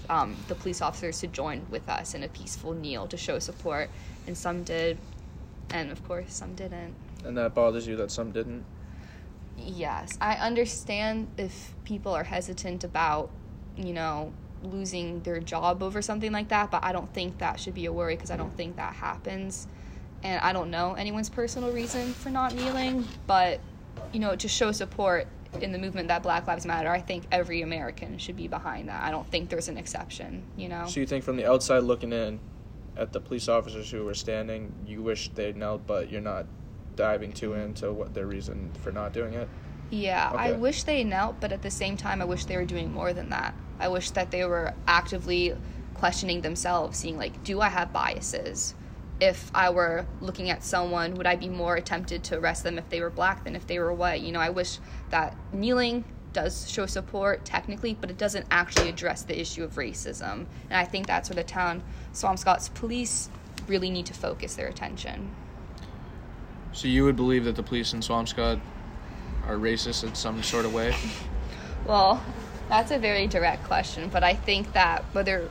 um, 0.10 0.36
the 0.48 0.56
police 0.56 0.82
officers 0.82 1.20
to 1.22 1.28
join 1.28 1.66
with 1.70 1.88
us 1.90 2.14
in 2.14 2.24
a 2.24 2.28
peaceful 2.28 2.74
kneel 2.74 3.08
to 3.08 3.18
show 3.18 3.40
support, 3.40 3.90
and 4.28 4.38
some 4.38 4.64
did, 4.64 4.98
and 5.72 5.92
of 5.92 6.06
course 6.08 6.34
some 6.34 6.56
didn't. 6.56 6.94
And 7.26 7.38
that 7.38 7.56
bothers 7.56 7.88
you 7.88 7.96
that 7.98 8.12
some 8.12 8.32
didn't. 8.32 8.66
Yes, 9.58 10.18
I 10.20 10.36
understand 10.36 11.30
if 11.38 11.74
people 11.84 12.14
are 12.14 12.24
hesitant 12.24 12.84
about, 12.84 13.30
you 13.78 13.94
know, 13.94 14.34
losing 14.64 15.22
their 15.22 15.40
job 15.40 15.84
over 15.84 16.02
something 16.02 16.32
like 16.32 16.50
that, 16.50 16.72
but 16.72 16.84
I 16.84 16.92
don't 16.92 17.14
think 17.14 17.38
that 17.40 17.60
should 17.60 17.74
be 17.74 17.86
a 17.86 17.94
worry 17.94 18.16
because 18.16 18.32
I 18.32 18.38
don't 18.38 18.56
think 18.56 18.76
that 18.78 18.94
happens. 18.94 19.68
And 20.24 20.40
I 20.42 20.54
don't 20.54 20.72
know 20.72 20.94
anyone's 20.94 21.30
personal 21.30 21.72
reason 21.72 22.14
for 22.14 22.30
not 22.30 22.56
kneeling, 22.56 23.06
but, 23.28 23.60
you 24.12 24.20
know, 24.20 24.36
to 24.36 24.48
show 24.48 24.72
support 24.72 25.28
in 25.62 25.72
the 25.72 25.78
movement 25.78 26.08
that 26.08 26.24
Black 26.24 26.48
Lives 26.48 26.66
Matter, 26.66 26.90
I 26.90 27.00
think 27.00 27.26
every 27.32 27.62
American 27.62 28.18
should 28.18 28.36
be 28.36 28.48
behind 28.48 28.90
that. 28.90 29.04
I 29.04 29.12
don't 29.12 29.30
think 29.30 29.50
there's 29.50 29.70
an 29.70 29.78
exception, 29.78 30.44
you 30.58 30.68
know? 30.68 30.86
So 30.88 31.00
you 31.00 31.06
think 31.06 31.24
from 31.24 31.38
the 31.38 31.50
outside 31.50 31.84
looking 31.84 32.12
in, 32.12 32.40
at 32.96 33.12
the 33.12 33.20
police 33.20 33.48
officers 33.48 33.90
who 33.90 34.04
were 34.04 34.14
standing, 34.14 34.74
you 34.86 35.02
wish 35.02 35.30
they 35.30 35.54
knelt, 35.54 35.86
but 35.88 36.12
you're 36.12 36.22
not 36.22 36.46
diving 36.96 37.32
too 37.34 37.54
into 37.54 37.92
what 37.92 38.14
their 38.14 38.28
reason 38.28 38.72
for 38.82 38.92
not 38.92 39.14
doing 39.14 39.34
it. 39.34 39.50
Yeah, 39.90 40.32
I 40.36 40.54
wish 40.54 40.84
they 40.84 41.04
knelt, 41.04 41.40
but 41.40 41.52
at 41.52 41.62
the 41.62 41.72
same 41.72 41.98
time, 41.98 42.22
I 42.22 42.26
wish 42.26 42.46
they 42.46 42.58
were 42.58 42.66
doing 42.66 42.92
more 42.92 43.14
than 43.14 43.30
that. 43.30 43.54
I 43.80 43.90
wish 43.90 44.12
that 44.12 44.32
they 44.32 44.46
were 44.46 44.74
actively 44.88 45.56
questioning 45.94 46.42
themselves, 46.42 46.98
seeing, 46.98 47.18
like, 47.18 47.44
do 47.44 47.62
I 47.62 47.70
have 47.70 47.94
biases? 47.94 48.76
If 49.20 49.52
I 49.54 49.70
were 49.70 50.06
looking 50.22 50.50
at 50.50 50.64
someone, 50.64 51.16
would 51.16 51.28
I 51.28 51.36
be 51.36 51.50
more 51.50 51.80
tempted 51.80 52.24
to 52.26 52.38
arrest 52.38 52.64
them 52.64 52.78
if 52.78 52.90
they 52.90 53.00
were 53.00 53.10
black 53.10 53.44
than 53.44 53.56
if 53.56 53.68
they 53.68 53.80
were 53.80 53.94
white? 53.94 54.22
You 54.22 54.32
know, 54.32 54.40
I 54.40 54.50
wish 54.50 54.80
that 55.10 55.38
kneeling 55.54 56.04
does 56.34 56.70
show 56.70 56.86
support 56.86 57.46
technically, 57.46 57.94
but 58.00 58.10
it 58.10 58.18
doesn't 58.18 58.48
actually 58.50 58.90
address 58.90 59.24
the 59.24 59.40
issue 59.40 59.64
of 59.64 59.76
racism. 59.76 60.48
And 60.70 60.74
I 60.74 60.86
think 60.86 61.08
that's 61.08 61.30
where 61.30 61.36
the 61.36 61.44
town 61.44 61.84
Swampscott's 62.12 62.70
police 62.70 63.30
really 63.68 63.90
need 63.90 64.08
to 64.08 64.14
focus 64.14 64.56
their 64.56 64.68
attention. 64.68 65.34
So 66.74 66.88
you 66.88 67.06
would 67.06 67.16
believe 67.16 67.46
that 67.46 67.56
the 67.56 67.64
police 67.64 67.94
in 67.94 68.00
Swampscott 68.00 68.60
are 69.46 69.56
racist 69.56 70.04
in 70.04 70.16
some 70.16 70.42
sort 70.44 70.66
of 70.66 70.74
way? 70.74 70.96
Well, 71.86 72.24
that's 72.70 72.92
a 72.92 72.98
very 72.98 73.28
direct 73.28 73.66
question, 73.66 74.08
but 74.08 74.24
I 74.24 74.36
think 74.36 74.72
that 74.72 75.04
whether 75.12 75.50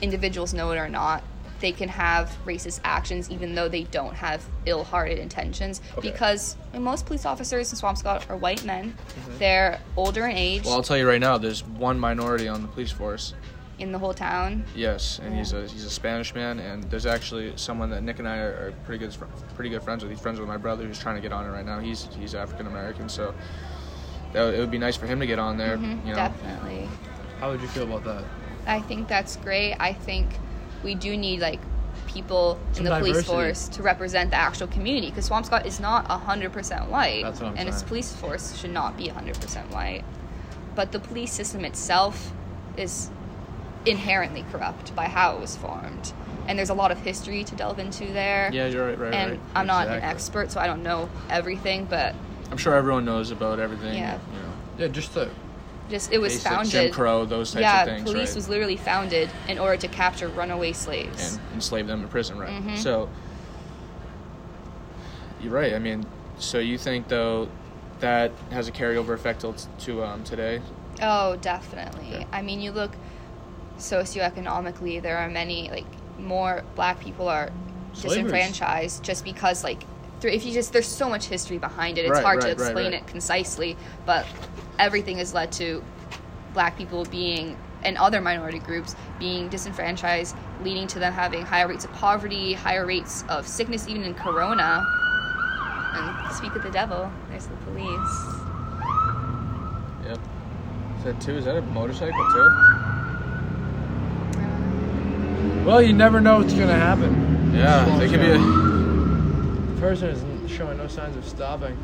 individuals 0.00 0.54
know 0.54 0.70
it 0.70 0.78
or 0.78 0.88
not, 0.88 1.22
they 1.60 1.72
can 1.72 1.88
have 1.88 2.36
racist 2.46 2.80
actions 2.84 3.30
even 3.30 3.54
though 3.54 3.68
they 3.68 3.82
don't 3.84 4.14
have 4.14 4.44
ill-hearted 4.66 5.18
intentions 5.18 5.80
Okay. 5.96 6.10
because 6.10 6.56
most 6.78 7.06
police 7.06 7.26
officers 7.26 7.72
in 7.72 7.78
Swampscott 7.78 8.28
are 8.30 8.36
white 8.36 8.64
men. 8.64 8.96
They're 9.38 9.80
older 9.96 10.26
in 10.26 10.36
age 10.36 10.64
Well, 10.64 10.74
I'll 10.74 10.82
tell 10.82 10.96
you 10.98 11.08
right 11.08 11.20
now, 11.20 11.38
there's 11.38 11.64
one 11.64 11.98
minority 11.98 12.48
on 12.48 12.62
the 12.62 12.68
police 12.68 12.92
force. 12.92 13.34
in 13.78 13.92
the 13.92 13.98
whole 13.98 14.12
town. 14.14 14.64
Yes, 14.74 15.20
and 15.22 15.32
he's 15.36 15.52
a 15.52 15.62
he's 15.68 15.84
a 15.84 15.90
Spanish 15.90 16.34
man, 16.34 16.58
and 16.58 16.82
there's 16.90 17.06
actually 17.06 17.52
someone 17.54 17.90
that 17.90 18.02
Nick 18.02 18.18
and 18.18 18.26
I 18.28 18.38
are, 18.38 18.50
are 18.50 18.74
pretty 18.84 18.98
good 18.98 19.16
pretty 19.54 19.70
good 19.70 19.84
friends 19.84 20.02
with. 20.02 20.10
He's 20.10 20.20
friends 20.20 20.40
with 20.40 20.48
my 20.48 20.56
brother, 20.56 20.84
who's 20.84 20.98
trying 20.98 21.14
to 21.14 21.20
get 21.22 21.32
on 21.32 21.44
it 21.46 21.50
right 21.50 21.64
now. 21.64 21.78
He's 21.78 22.08
he's 22.18 22.34
African 22.34 22.66
American, 22.66 23.08
so 23.08 23.32
that, 24.32 24.42
would- 24.44 24.54
it 24.54 24.58
would 24.58 24.70
be 24.72 24.78
nice 24.78 24.96
for 24.96 25.06
him 25.06 25.20
to 25.20 25.26
get 25.28 25.38
on 25.38 25.56
there. 25.58 25.76
Mhm, 25.78 26.00
You 26.04 26.10
know, 26.10 26.16
Definitely. 26.16 26.88
How 27.38 27.50
would 27.52 27.60
you 27.60 27.68
feel 27.68 27.84
about 27.84 28.02
that? 28.02 28.24
I 28.66 28.80
think 28.80 29.06
that's 29.06 29.36
great. 29.36 29.76
I 29.78 29.92
think 29.92 30.26
we 30.82 30.94
do 30.94 31.16
need 31.16 31.40
like 31.40 31.60
people 32.06 32.58
Some 32.72 32.86
in 32.86 32.92
the 32.92 32.98
police 32.98 33.24
force 33.24 33.68
to 33.68 33.82
represent 33.82 34.30
the 34.30 34.36
actual 34.36 34.66
community 34.68 35.08
because 35.08 35.28
Swampscott 35.28 35.66
is 35.66 35.78
not 35.80 36.08
100% 36.08 36.88
white 36.88 37.22
That's 37.22 37.40
what 37.40 37.50
I'm 37.50 37.58
and 37.58 37.68
its 37.68 37.82
police 37.82 38.12
force 38.14 38.56
should 38.56 38.70
not 38.70 38.96
be 38.96 39.08
100% 39.08 39.70
white. 39.72 40.04
But 40.74 40.92
the 40.92 41.00
police 41.00 41.32
system 41.32 41.64
itself 41.64 42.32
is 42.76 43.10
inherently 43.84 44.44
corrupt 44.52 44.94
by 44.94 45.06
how 45.06 45.36
it 45.36 45.40
was 45.40 45.56
formed. 45.56 46.12
And 46.46 46.58
there's 46.58 46.70
a 46.70 46.74
lot 46.74 46.90
of 46.90 46.98
history 47.00 47.44
to 47.44 47.54
delve 47.54 47.78
into 47.78 48.06
there. 48.06 48.50
yeah, 48.52 48.66
you're 48.66 48.86
right, 48.88 48.98
right, 48.98 49.14
and 49.14 49.30
right. 49.32 49.40
I'm 49.54 49.66
not 49.66 49.88
an 49.88 50.02
expert, 50.02 50.50
so 50.50 50.60
I 50.60 50.66
don't 50.66 50.82
know 50.82 51.10
everything, 51.28 51.84
but 51.84 52.14
I'm 52.50 52.56
sure 52.56 52.74
everyone 52.74 53.04
knows 53.04 53.30
about 53.30 53.60
everything. 53.60 53.94
Yeah. 53.94 54.18
You 54.32 54.38
know, 54.38 54.52
Yeah, 54.78 54.86
just 54.88 55.12
to 55.12 55.30
just 55.88 56.12
it 56.12 56.18
was 56.18 56.42
founded. 56.42 56.70
Jim 56.70 56.92
Crow, 56.92 57.24
those 57.24 57.52
types 57.52 57.62
yeah, 57.62 57.82
of 57.82 57.88
things, 57.88 58.02
police 58.02 58.28
right? 58.30 58.36
was 58.36 58.48
literally 58.48 58.76
founded 58.76 59.30
in 59.48 59.58
order 59.58 59.76
to 59.78 59.88
capture 59.88 60.28
runaway 60.28 60.72
slaves. 60.72 61.34
and 61.36 61.54
enslave 61.54 61.86
them 61.86 62.02
in 62.02 62.08
prison, 62.08 62.38
right? 62.38 62.50
Mhm. 62.62 62.76
So 62.78 63.08
you're 65.40 65.52
right. 65.52 65.74
I 65.74 65.78
mean, 65.78 66.04
so 66.38 66.58
you 66.58 66.78
think 66.78 67.08
though 67.08 67.48
that 68.00 68.32
has 68.50 68.68
a 68.68 68.72
carryover 68.72 69.14
effect 69.14 69.44
to 69.80 70.04
um, 70.04 70.24
today? 70.24 70.60
Oh, 71.02 71.36
definitely. 71.36 72.14
Okay. 72.16 72.26
I 72.32 72.42
mean, 72.42 72.60
you 72.60 72.72
look 72.72 72.92
socioeconomically, 73.78 75.00
there 75.02 75.18
are 75.18 75.28
many 75.28 75.70
like 75.70 75.86
more 76.18 76.64
black 76.74 77.00
people 77.00 77.28
are 77.28 77.50
Slavery's- 77.92 78.24
disenfranchised 78.24 79.02
just 79.04 79.24
because 79.24 79.64
like 79.64 79.82
there, 80.20 80.30
if 80.30 80.44
you 80.44 80.52
just 80.52 80.72
there's 80.72 80.86
so 80.86 81.08
much 81.08 81.26
history 81.26 81.58
behind 81.58 81.98
it. 81.98 82.02
It's 82.06 82.12
Right, 82.12 82.24
hard 82.24 82.40
to 82.42 82.48
right, 82.48 82.58
right, 82.58 82.64
explain 82.66 82.92
right. 82.92 83.02
it 83.02 83.06
concisely, 83.06 83.76
but 84.06 84.26
everything 84.78 85.18
has 85.18 85.34
led 85.34 85.52
to 85.52 85.82
black 86.54 86.76
people 86.76 87.04
being 87.06 87.56
and 87.84 87.96
other 87.98 88.20
minority 88.20 88.58
groups 88.58 88.96
being 89.20 89.48
disenfranchised, 89.48 90.34
leading 90.62 90.86
to 90.88 90.98
them 90.98 91.12
having 91.12 91.42
higher 91.44 91.68
rates 91.68 91.84
of 91.84 91.92
poverty, 91.92 92.52
higher 92.52 92.86
rates 92.86 93.24
of 93.28 93.46
sickness, 93.46 93.86
even 93.88 94.02
in 94.02 94.14
corona. 94.14 94.84
And 95.92 96.18
speak 96.32 96.56
of 96.56 96.62
the 96.62 96.70
devil, 96.70 97.12
there's 97.28 97.46
the 97.46 97.56
police. 97.58 98.44
Yep. 100.04 100.18
Is 100.98 101.04
that 101.04 101.20
two? 101.20 101.36
Is 101.36 101.44
that 101.44 101.56
a 101.56 101.62
motorcycle 101.62 102.26
too? 102.26 102.52
Um, 104.38 105.64
well, 105.64 105.82
you 105.82 105.92
never 105.92 106.20
know 106.20 106.38
what's 106.38 106.54
gonna 106.54 106.74
happen. 106.76 107.22
Yeah, 107.52 107.86
it 107.86 107.98
they 107.98 108.08
could 108.08 108.20
be. 108.20 108.30
A, 108.30 108.38
The 108.38 108.77
person 109.78 110.08
is 110.08 110.50
showing 110.50 110.78
no 110.78 110.86
signs 110.88 111.16
of 111.16 111.24
stopping. 111.24 111.76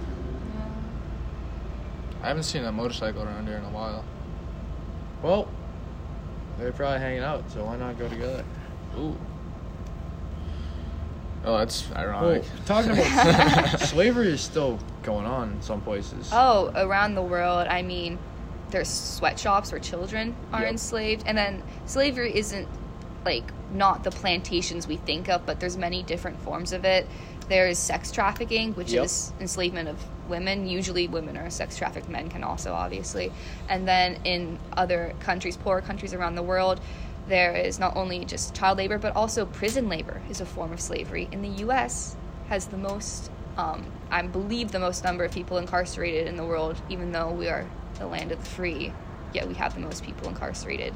I 2.22 2.28
haven't 2.28 2.44
seen 2.44 2.64
a 2.64 2.72
motorcycle 2.72 3.22
around 3.22 3.46
here 3.46 3.56
in 3.58 3.64
a 3.64 3.70
while. 3.70 4.04
Well, 5.22 5.48
they're 6.58 6.72
probably 6.72 6.98
hanging 7.00 7.22
out, 7.22 7.50
so 7.50 7.64
why 7.64 7.76
not 7.76 7.98
go 7.98 8.08
together? 8.08 8.44
Ooh. 8.98 9.16
Oh, 11.44 11.58
that's 11.58 11.90
Well, 11.90 11.98
ironic. 11.98 12.44
talking 12.64 12.90
about 12.92 13.78
slavery 13.80 14.28
is 14.28 14.40
still 14.40 14.78
going 15.02 15.26
on 15.26 15.52
in 15.52 15.62
some 15.62 15.82
places. 15.82 16.30
Oh, 16.32 16.72
around 16.74 17.14
the 17.14 17.22
world, 17.22 17.66
I 17.68 17.82
mean, 17.82 18.18
there's 18.70 18.88
sweatshops 18.88 19.70
where 19.70 19.80
children 19.80 20.34
are 20.52 20.62
Yep. 20.62 20.70
enslaved, 20.70 21.22
and 21.26 21.36
then 21.36 21.62
slavery 21.84 22.34
isn't 22.34 22.66
like 23.26 23.44
not 23.72 24.04
the 24.04 24.10
plantations 24.10 24.86
we 24.86 24.96
think 24.96 25.28
of, 25.28 25.44
but 25.44 25.60
there's 25.60 25.76
many 25.76 26.02
different 26.02 26.40
forms 26.40 26.72
of 26.72 26.84
it. 26.84 27.06
There's 27.48 27.78
sex 27.78 28.10
trafficking, 28.10 28.72
which 28.74 28.92
Yep. 28.92 29.04
is 29.04 29.32
enslavement 29.40 29.88
of 29.88 29.98
women. 30.28 30.66
Usually, 30.66 31.08
women 31.08 31.36
are 31.36 31.50
sex 31.50 31.76
trafficked. 31.76 32.08
Men 32.08 32.28
can 32.30 32.42
also, 32.42 32.72
obviously. 32.72 33.32
And 33.68 33.86
then 33.86 34.18
in 34.24 34.58
other 34.76 35.14
countries, 35.20 35.56
poorer 35.56 35.82
countries 35.82 36.14
around 36.14 36.36
the 36.36 36.42
world, 36.42 36.80
there 37.28 37.54
is 37.54 37.78
not 37.78 37.96
only 37.96 38.24
just 38.24 38.54
child 38.54 38.78
labor, 38.78 38.98
but 38.98 39.14
also 39.16 39.46
prison 39.46 39.88
labor 39.88 40.22
is 40.30 40.40
a 40.40 40.46
form 40.46 40.72
of 40.72 40.80
slavery. 40.80 41.28
In 41.32 41.42
the 41.42 41.48
U.S., 41.48 42.16
has 42.48 42.66
the 42.66 42.76
most, 42.76 43.30
um, 43.56 43.84
I 44.10 44.22
believe, 44.22 44.72
the 44.72 44.78
most 44.78 45.04
number 45.04 45.24
of 45.24 45.32
people 45.32 45.56
incarcerated 45.56 46.26
in 46.26 46.36
the 46.36 46.44
world, 46.44 46.76
even 46.90 47.12
though 47.12 47.30
we 47.30 47.48
are 47.48 47.66
the 47.98 48.06
land 48.06 48.32
of 48.32 48.38
the 48.40 48.44
free. 48.44 48.92
Yet 49.32 49.48
we 49.48 49.54
have 49.54 49.74
the 49.74 49.80
most 49.80 50.04
people 50.04 50.28
incarcerated. 50.28 50.94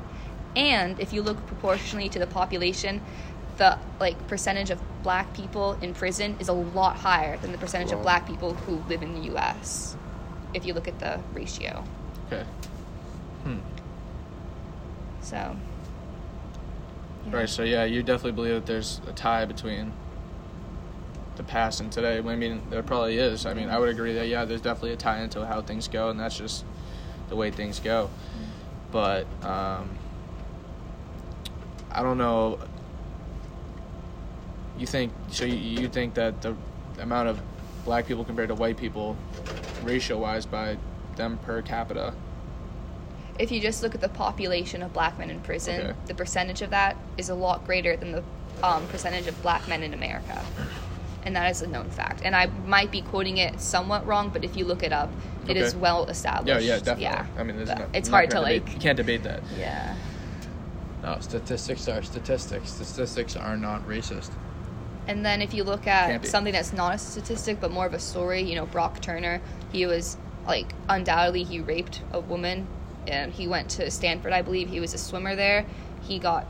And 0.55 0.99
if 1.01 1.13
you 1.13 1.23
look 1.23 1.45
proportionally 1.47 2.09
to 2.11 2.19
the 2.19 2.27
population, 2.27 3.01
the 3.57 3.79
like 3.99 4.29
percentage 4.29 4.71
of 4.71 4.81
black 5.09 5.33
people 5.33 5.73
in 5.81 5.95
prison 5.95 6.37
is 6.39 6.49
a 6.49 6.53
lot 6.53 6.95
higher 6.95 7.39
than 7.39 7.51
the 7.51 7.57
percentage 7.57 7.91
of 7.93 8.03
black 8.03 8.27
people 8.27 8.53
who 8.53 8.77
live 8.91 9.03
in 9.03 9.15
the 9.15 9.21
U.S. 9.33 9.97
If 10.53 10.67
you 10.67 10.75
look 10.75 10.87
at 10.87 10.99
the 10.99 11.19
ratio, 11.33 11.83
Okay. 12.27 12.45
Hmm. 13.43 13.57
so 15.23 15.57
yeah. 17.27 17.35
Right. 17.35 17.49
So 17.49 17.63
yeah, 17.63 17.85
you 17.85 18.03
definitely 18.03 18.33
believe 18.33 18.53
that 18.53 18.67
there's 18.67 19.01
a 19.07 19.13
tie 19.15 19.47
between 19.47 19.95
the 21.37 21.43
past 21.43 21.81
and 21.81 21.91
today. 21.91 22.19
I 22.19 22.37
mean, 22.37 22.61
there 22.69 22.83
probably 22.83 23.17
is. 23.17 23.47
I 23.47 23.55
mean, 23.55 23.71
I 23.71 23.79
would 23.79 23.89
agree 23.89 24.13
that 24.13 24.29
yeah, 24.29 24.45
there's 24.45 24.61
definitely 24.61 24.93
a 24.93 24.97
tie 24.97 25.23
into 25.23 25.47
how 25.47 25.63
things 25.63 25.89
go, 25.89 26.11
and 26.11 26.21
that's 26.21 26.37
just 26.37 26.67
the 27.31 27.37
way 27.37 27.51
things 27.51 27.81
go. 27.81 28.11
But 28.93 29.25
um, 29.43 29.89
I 31.91 32.03
don't 32.03 32.19
know. 32.19 32.59
You 34.79 34.87
think 34.87 35.13
so? 35.31 35.45
You, 35.45 35.55
you 35.83 35.89
think 35.89 36.15
that 36.15 36.41
the 36.43 36.55
amount 37.01 37.29
of 37.29 37.41
black 37.85 38.07
people 38.07 38.25
compared 38.25 38.49
to 38.49 38.55
white 38.55 38.77
people, 38.77 39.17
ratio-wise, 39.83 40.47
by 40.47 40.77
them 41.17 41.39
per 41.39 41.63
capita, 41.63 42.15
if 43.39 43.53
you 43.53 43.61
just 43.61 43.83
look 43.85 43.95
at 43.95 44.01
the 44.01 44.09
population 44.09 44.83
of 44.83 44.93
black 44.93 45.17
men 45.19 45.31
in 45.31 45.41
prison, 45.41 45.81
Okay. 45.81 45.93
the 46.07 46.15
percentage 46.15 46.61
of 46.63 46.71
that 46.71 46.97
is 47.17 47.29
a 47.29 47.35
lot 47.35 47.65
greater 47.65 47.97
than 47.97 48.11
the 48.13 48.23
um, 48.65 48.85
percentage 48.89 49.29
of 49.29 49.41
black 49.43 49.69
men 49.69 49.85
in 49.85 49.95
America. 49.95 50.45
And 51.25 51.37
that 51.37 51.49
is 51.51 51.63
a 51.63 51.67
known 51.69 51.89
fact. 51.91 52.23
And 52.25 52.35
I 52.35 52.47
might 52.67 52.91
be 52.91 53.01
quoting 53.03 53.37
it 53.37 53.61
somewhat 53.61 54.05
wrong, 54.07 54.31
but 54.31 54.45
if 54.45 54.57
you 54.57 54.65
look 54.65 54.83
it 54.83 54.93
up, 54.93 55.11
it 55.47 55.57
is 55.57 55.71
Okay. 55.73 55.79
well 55.79 56.07
established. 56.07 56.65
yeah, 56.65 56.75
yeah, 56.75 56.79
definitely. 56.79 57.03
Yeah. 57.05 57.27
I 57.37 57.43
mean, 57.45 57.57
there's 57.57 57.69
no, 57.69 57.87
it's 57.95 58.09
hard 58.09 58.31
to 58.31 58.35
gonna 58.37 58.47
like. 58.47 58.73
You 58.73 58.79
can't 58.81 58.97
debate 58.97 59.23
that. 59.23 59.41
Yeah. 59.57 59.95
No, 61.03 61.17
statistics 61.21 61.87
are 61.89 62.03
statistics. 62.03 62.71
Statistics 62.73 63.37
are 63.37 63.57
not 63.57 63.87
racist. 63.87 64.31
And 65.09 65.25
then 65.25 65.41
if 65.41 65.55
you 65.55 65.65
look 65.65 65.87
at 65.87 66.27
something 66.27 66.53
that's 66.53 66.75
not 66.75 66.95
a 66.95 66.99
statistic 66.99 67.61
but 67.61 67.71
more 67.71 67.87
of 67.87 67.95
a 67.95 67.99
story, 67.99 68.43
you 68.43 68.55
know, 68.55 68.67
Brock 68.67 69.01
Turner, 69.01 69.41
he 69.73 69.87
was 69.87 70.19
like 70.47 70.73
undoubtedly 70.89 71.45
he 71.45 71.61
raped 71.61 72.03
a 72.13 72.21
woman 72.21 72.67
and 73.07 73.33
he 73.33 73.49
went 73.49 73.71
to 73.71 73.91
Stanford, 73.91 74.33
I 74.35 74.43
believe. 74.43 74.69
He 74.69 74.81
was 74.81 74.93
a 74.93 74.99
swimmer 74.99 75.35
there. 75.35 75.65
He 76.03 76.19
got 76.19 76.47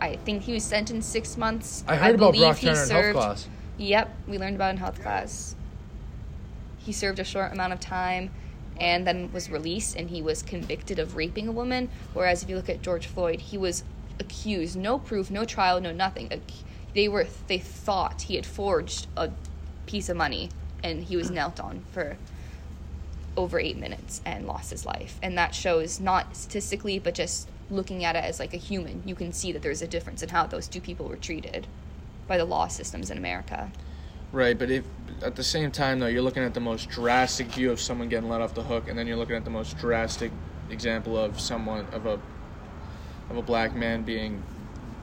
I 0.00 0.16
think 0.16 0.42
he 0.44 0.52
was 0.54 0.64
sentenced 0.64 1.10
6 1.10 1.36
months. 1.36 1.84
I 1.86 1.96
heard 1.96 2.14
about 2.14 2.32
believe 2.32 2.48
Brock 2.48 2.56
he 2.58 2.66
Turner 2.68 2.82
in 2.82 2.88
health 2.88 3.04
served- 3.04 3.16
class. 3.18 3.48
Yep, 3.76 4.16
we 4.26 4.38
learned 4.38 4.56
about 4.56 4.70
in 4.70 4.76
health 4.78 5.00
class. 5.02 5.54
He 6.78 6.92
served 6.92 7.18
a 7.18 7.24
short 7.24 7.52
amount 7.52 7.72
of 7.74 7.80
time 7.80 8.30
and 8.80 9.06
then 9.06 9.30
was 9.32 9.50
released 9.50 9.96
and 9.96 10.08
he 10.08 10.22
was 10.22 10.42
convicted 10.42 10.98
of 10.98 11.14
raping 11.16 11.46
a 11.46 11.52
woman. 11.52 11.90
Whereas 12.14 12.42
if 12.42 12.48
you 12.48 12.56
look 12.56 12.70
at 12.70 12.80
George 12.80 13.06
Floyd, 13.06 13.40
he 13.40 13.58
was 13.58 13.84
accused, 14.18 14.76
no 14.76 14.98
proof, 14.98 15.30
no 15.30 15.44
trial, 15.44 15.80
no 15.80 15.92
nothing. 15.92 16.30
They 16.94 17.08
were 17.08 17.26
they 17.46 17.58
thought 17.58 18.22
he 18.22 18.36
had 18.36 18.46
forged 18.46 19.06
a 19.16 19.30
piece 19.86 20.08
of 20.08 20.16
money 20.16 20.50
and 20.82 21.04
he 21.04 21.16
was 21.16 21.30
knelt 21.30 21.60
on 21.60 21.84
for 21.92 22.16
over 23.36 23.58
eight 23.60 23.76
minutes 23.76 24.20
and 24.24 24.46
lost 24.46 24.70
his 24.70 24.84
life. 24.84 25.18
And 25.22 25.38
that 25.38 25.54
shows 25.54 26.00
not 26.00 26.36
statistically, 26.36 26.98
but 26.98 27.14
just 27.14 27.48
looking 27.70 28.04
at 28.04 28.16
it 28.16 28.24
as 28.24 28.40
like 28.40 28.54
a 28.54 28.58
human, 28.58 29.02
you 29.06 29.14
can 29.14 29.32
see 29.32 29.52
that 29.52 29.62
there's 29.62 29.82
a 29.82 29.86
difference 29.86 30.22
in 30.22 30.28
how 30.30 30.46
those 30.46 30.66
two 30.66 30.80
people 30.80 31.06
were 31.06 31.16
treated 31.16 31.66
by 32.26 32.36
the 32.36 32.44
law 32.44 32.66
systems 32.68 33.10
in 33.10 33.18
America. 33.18 33.70
Right, 34.32 34.58
but 34.58 34.70
if 34.70 34.84
at 35.22 35.36
the 35.36 35.44
same 35.44 35.70
time 35.70 35.98
though 35.98 36.06
you're 36.06 36.22
looking 36.22 36.42
at 36.42 36.54
the 36.54 36.60
most 36.60 36.88
drastic 36.88 37.46
view 37.48 37.70
of 37.70 37.80
someone 37.80 38.08
getting 38.08 38.28
let 38.28 38.40
off 38.40 38.54
the 38.54 38.62
hook, 38.62 38.88
and 38.88 38.98
then 38.98 39.06
you're 39.06 39.16
looking 39.16 39.36
at 39.36 39.44
the 39.44 39.50
most 39.50 39.78
drastic 39.78 40.30
example 40.70 41.16
of 41.16 41.40
someone 41.40 41.86
of 41.92 42.06
a 42.06 42.20
of 43.30 43.36
a 43.36 43.42
black 43.42 43.74
man 43.74 44.02
being 44.02 44.42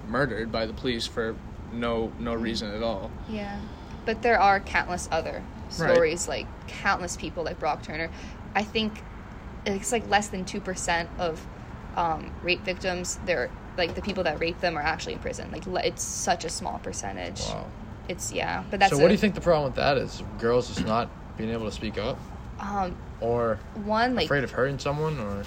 murdered 0.08 0.52
by 0.52 0.66
the 0.66 0.74
police 0.74 1.08
for 1.08 1.36
no 1.74 2.12
no 2.20 2.34
reason 2.34 2.74
at 2.74 2.82
all. 2.84 3.12
Yeah. 3.30 3.60
But 4.06 4.22
there 4.22 4.40
are 4.40 4.60
countless 4.60 5.08
other 5.12 5.42
Right. 5.80 5.94
stories, 5.96 6.28
like 6.28 6.46
countless 6.68 7.18
people 7.18 7.44
like 7.44 7.60
Brock 7.60 7.82
Turner. 7.82 8.10
I 8.56 8.64
think 8.64 9.02
it's 9.66 9.92
like 9.92 10.08
less 10.10 10.28
than 10.28 10.46
2% 10.46 11.08
of 11.18 11.46
um, 11.98 12.32
rape 12.44 12.62
victims, 12.64 13.20
they're 13.26 13.50
like 13.78 13.96
the 13.96 14.02
people 14.02 14.24
that 14.26 14.40
rape 14.40 14.60
them 14.62 14.78
are 14.78 14.82
actually 14.82 15.14
in 15.14 15.20
prison. 15.20 15.50
Like 15.52 15.66
it's 15.86 16.04
such 16.04 16.46
a 16.46 16.50
small 16.50 16.78
percentage. 16.80 17.42
Wow. 17.42 17.66
It's 18.08 18.32
yeah, 18.32 18.64
but 18.70 18.80
that's 18.80 18.92
so 18.92 18.98
what 18.98 19.06
a- 19.06 19.08
do 19.08 19.14
you 19.14 19.18
think 19.18 19.34
the 19.34 19.42
problem 19.42 19.66
with 19.72 19.76
that 19.76 19.98
is? 19.98 20.22
Girls 20.38 20.68
just 20.68 20.86
not 20.86 21.10
being 21.36 21.50
able 21.50 21.66
to 21.66 21.72
speak 21.72 21.98
up, 21.98 22.18
Um, 22.60 22.96
or 23.22 23.58
one 23.86 24.14
like 24.16 24.26
afraid 24.26 24.44
of 24.44 24.52
hurting 24.52 24.78
someone, 24.78 25.20
or 25.20 25.44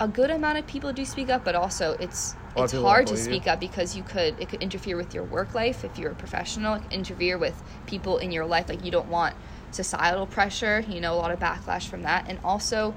a 0.00 0.08
good 0.08 0.30
amount 0.30 0.58
of 0.58 0.66
people 0.66 0.92
do 0.92 1.04
speak 1.04 1.30
up, 1.30 1.44
but 1.44 1.54
also 1.54 1.96
it's 2.00 2.34
A 2.56 2.60
lot 2.60 2.64
of 2.64 2.74
it's 2.74 2.82
hard 2.82 3.06
to 3.08 3.14
believe 3.14 3.18
you. 3.18 3.24
speak 3.24 3.46
up 3.46 3.60
because 3.60 3.96
you 3.96 4.02
could 4.02 4.38
it 4.40 4.48
could 4.48 4.62
interfere 4.62 4.96
with 4.96 5.14
your 5.14 5.24
work 5.24 5.54
life 5.54 5.84
if 5.84 5.98
you're 5.98 6.12
a 6.12 6.14
professional. 6.14 6.74
It 6.74 6.82
could 6.84 6.92
interfere 6.92 7.38
with 7.38 7.62
people 7.86 8.18
in 8.18 8.32
your 8.32 8.46
life. 8.46 8.68
Like 8.68 8.84
you 8.84 8.90
don't 8.90 9.08
want 9.08 9.34
societal 9.70 10.26
pressure. 10.26 10.84
You 10.88 11.00
know, 11.00 11.14
a 11.14 11.16
lot 11.16 11.30
of 11.30 11.38
backlash 11.38 11.88
from 11.88 12.02
that, 12.02 12.26
and 12.28 12.38
also 12.44 12.94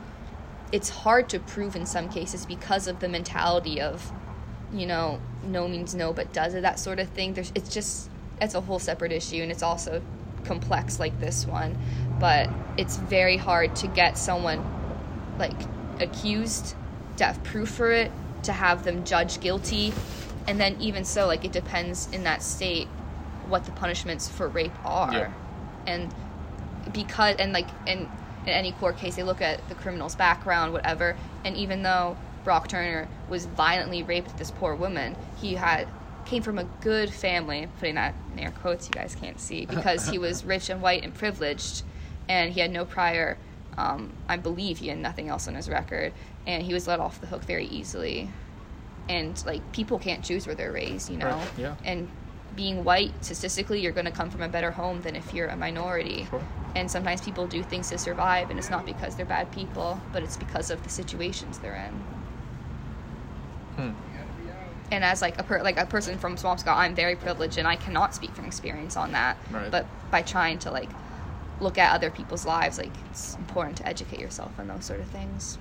it's 0.72 0.90
hard 0.90 1.30
to 1.30 1.40
prove 1.40 1.76
in 1.76 1.86
some 1.86 2.10
cases 2.10 2.46
because 2.46 2.88
of 2.88 3.00
the 3.00 3.08
mentality 3.08 3.80
of 3.80 4.12
you 4.74 4.86
know 4.86 5.20
no 5.44 5.68
means 5.68 5.94
no 5.94 6.12
but 6.12 6.34
does 6.34 6.56
it 6.56 6.62
that 6.62 6.80
sort 6.80 7.00
of 7.00 7.08
thing 7.10 7.34
there's 7.34 7.52
it's 7.54 7.72
just 7.72 8.10
it's 8.42 8.56
a 8.56 8.62
whole 8.62 8.80
separate 8.80 9.12
issue 9.12 9.42
and 9.44 9.52
it's 9.52 9.62
also 9.62 10.02
complex 10.44 11.00
like 11.00 11.18
this 11.20 11.46
one 11.46 11.78
but 12.20 12.50
it's 12.78 12.98
very 12.98 13.38
hard 13.38 13.76
to 13.76 13.88
get 13.88 14.18
someone 14.18 14.60
like 15.38 15.54
accused 16.02 16.76
to 17.18 17.26
have 17.26 17.44
proof 17.44 17.70
for 17.70 17.92
it 17.92 18.12
to 18.44 18.54
have 18.54 18.84
them 18.84 19.04
judged 19.04 19.42
guilty. 19.42 19.94
And 20.48 20.60
then 20.60 20.78
even 20.80 21.04
so 21.06 21.28
like 21.28 21.44
it 21.44 21.52
depends 21.52 22.08
in 22.12 22.24
that 22.24 22.42
state 22.42 22.88
what 23.48 23.66
the 23.66 23.72
punishments 23.72 24.30
for 24.30 24.48
rape 24.48 24.74
are. 24.84 25.14
Yeah. 25.14 25.32
and 25.88 26.14
because 26.94 27.36
and 27.38 27.52
like 27.52 27.68
in 27.88 28.10
in 28.44 28.50
any 28.52 28.72
court 28.72 28.98
case 28.98 29.16
they 29.16 29.24
look 29.24 29.42
at 29.42 29.68
the 29.70 29.76
criminal's 29.76 30.16
background 30.16 30.74
whatever. 30.74 31.16
And 31.44 31.56
even 31.58 31.84
though 31.84 32.18
brock 32.44 32.68
turner 32.68 33.08
was 33.28 33.48
violently 33.48 34.04
raped 34.04 34.38
this 34.38 34.52
poor 34.52 34.76
woman 34.76 35.16
he 35.38 35.56
had 35.56 35.88
came 36.26 36.44
from 36.44 36.60
a 36.60 36.64
good 36.82 37.12
family 37.12 37.68
putting 37.80 37.96
that 37.96 38.14
in 38.34 38.40
air 38.40 38.52
quotes 38.62 38.88
you 38.88 38.94
guys 38.94 39.16
can't 39.16 39.40
see 39.40 39.66
because 39.66 40.08
he 40.10 40.20
was 40.20 40.46
rich 40.46 40.70
and 40.70 40.80
white 40.80 41.04
and 41.04 41.14
privileged 41.16 41.82
and 42.30 42.54
he 42.54 42.60
had 42.60 42.70
no 42.70 42.86
prior 42.86 43.38
um, 43.78 44.12
i 44.30 44.38
believe 44.38 44.78
he 44.80 44.88
had 44.88 44.98
nothing 44.98 45.28
else 45.30 45.48
on 45.48 45.56
his 45.56 45.68
record 45.70 46.14
and 46.48 46.64
he 46.64 46.74
was 46.74 46.88
let 46.88 47.00
off 47.00 47.20
the 47.22 47.28
hook 47.28 47.44
very 47.44 47.66
easily 47.68 48.30
and 49.10 49.44
like 49.46 49.62
people 49.72 50.00
can't 50.00 50.24
choose 50.24 50.46
where 50.48 50.56
they're 50.56 50.72
raised 50.72 51.10
you 51.10 51.18
know 51.18 51.28
Right, 51.30 51.48
yeah. 51.58 51.76
and 51.84 52.10
being 52.56 52.84
white 52.86 53.12
statistically 53.24 53.82
you're 53.82 53.92
going 53.92 54.06
to 54.06 54.12
come 54.12 54.30
from 54.30 54.42
a 54.42 54.48
better 54.48 54.72
home 54.72 55.02
than 55.02 55.16
if 55.16 55.34
you're 55.34 55.48
a 55.48 55.58
minority 55.58 56.26
Sure. 56.30 56.42
and 56.76 56.90
sometimes 56.90 57.22
people 57.22 57.48
do 57.48 57.62
things 57.64 57.90
to 57.90 57.98
survive 57.98 58.50
and 58.50 58.58
it's 58.58 58.70
not 58.70 58.86
because 58.86 59.16
they're 59.16 59.26
bad 59.26 59.52
people 59.52 60.00
but 60.14 60.24
it's 60.24 60.38
because 60.38 60.72
of 60.72 60.82
the 60.84 60.90
situations 60.90 61.60
they're 61.60 61.76
in 61.76 61.94
Hmm. 63.76 63.92
and 64.92 65.04
as 65.04 65.22
like 65.22 65.38
a 65.38 65.44
per- 65.44 65.62
like 65.62 65.78
a 65.78 65.86
person 65.86 66.18
from 66.18 66.38
Swampscott, 66.38 66.78
I'm 66.78 66.96
very 66.96 67.18
privileged 67.18 67.58
and 67.58 67.68
I 67.68 67.76
cannot 67.76 68.16
speak 68.16 68.32
from 68.34 68.46
experience 68.46 68.96
on 68.96 69.12
that. 69.12 69.36
Right. 69.52 69.70
But 69.70 69.86
by 70.12 70.22
trying 70.22 70.60
to 70.60 70.72
like 70.72 70.90
look 71.62 71.78
at 71.78 71.94
other 71.96 72.10
people's 72.12 72.46
lives, 72.46 72.78
like 72.78 72.92
it's 73.10 73.36
important 73.36 73.78
to 73.78 73.88
educate 73.88 74.20
yourself 74.20 74.52
on 74.60 74.68
those 74.68 74.86
sort 74.86 75.00
of 75.00 75.08
things. 75.08 75.58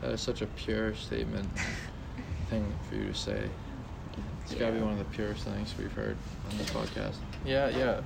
that 0.00 0.10
is 0.12 0.20
such 0.20 0.42
a 0.42 0.46
pure 0.46 0.94
statement 0.94 1.48
thing 2.50 2.66
for 2.88 2.94
you 2.96 3.06
to 3.08 3.14
say. 3.14 3.48
It's 4.44 4.54
gotta 4.54 4.72
be 4.72 4.80
one 4.80 4.92
of 4.92 4.98
the 4.98 5.04
purest 5.16 5.44
things 5.44 5.74
we've 5.78 5.92
heard 5.92 6.16
on 6.50 6.56
this 6.56 6.70
podcast. 6.70 7.16
Yeah, 7.44 7.68
yeah. 7.68 8.00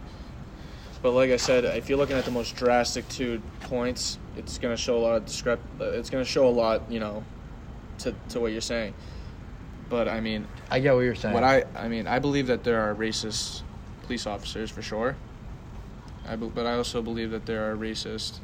But 1.00 1.12
like 1.12 1.30
I 1.30 1.36
said, 1.36 1.64
if 1.64 1.88
you're 1.88 1.98
looking 1.98 2.16
at 2.16 2.24
the 2.24 2.30
most 2.32 2.56
drastic 2.56 3.08
two 3.08 3.40
points, 3.62 4.18
it's 4.36 4.58
gonna 4.58 4.76
show 4.76 4.96
a 4.98 5.02
lot 5.02 5.14
of 5.16 5.24
discrep. 5.24 5.58
uh, 5.80 5.84
It's 5.90 6.10
gonna 6.10 6.24
show 6.24 6.46
a 6.48 6.50
lot, 6.50 6.90
you 6.90 6.98
know, 7.00 7.24
to 7.98 8.12
to 8.30 8.40
what 8.40 8.50
you're 8.52 8.60
saying. 8.60 8.94
But 9.88 10.08
I 10.08 10.20
mean, 10.20 10.46
I 10.70 10.80
get 10.80 10.94
what 10.94 11.00
you're 11.00 11.14
saying. 11.14 11.34
what 11.34 11.44
I 11.44 11.64
I 11.76 11.86
mean, 11.88 12.06
I 12.08 12.18
believe 12.18 12.48
that 12.48 12.64
there 12.64 12.80
are 12.80 12.94
racist 12.94 13.62
police 14.04 14.26
officers 14.26 14.70
for 14.70 14.82
sure. 14.82 15.16
I 16.28 16.36
be, 16.36 16.46
but 16.46 16.66
I 16.66 16.74
also 16.74 17.02
believe 17.02 17.30
that 17.30 17.46
there 17.46 17.70
are 17.70 17.76
racist 17.76 18.38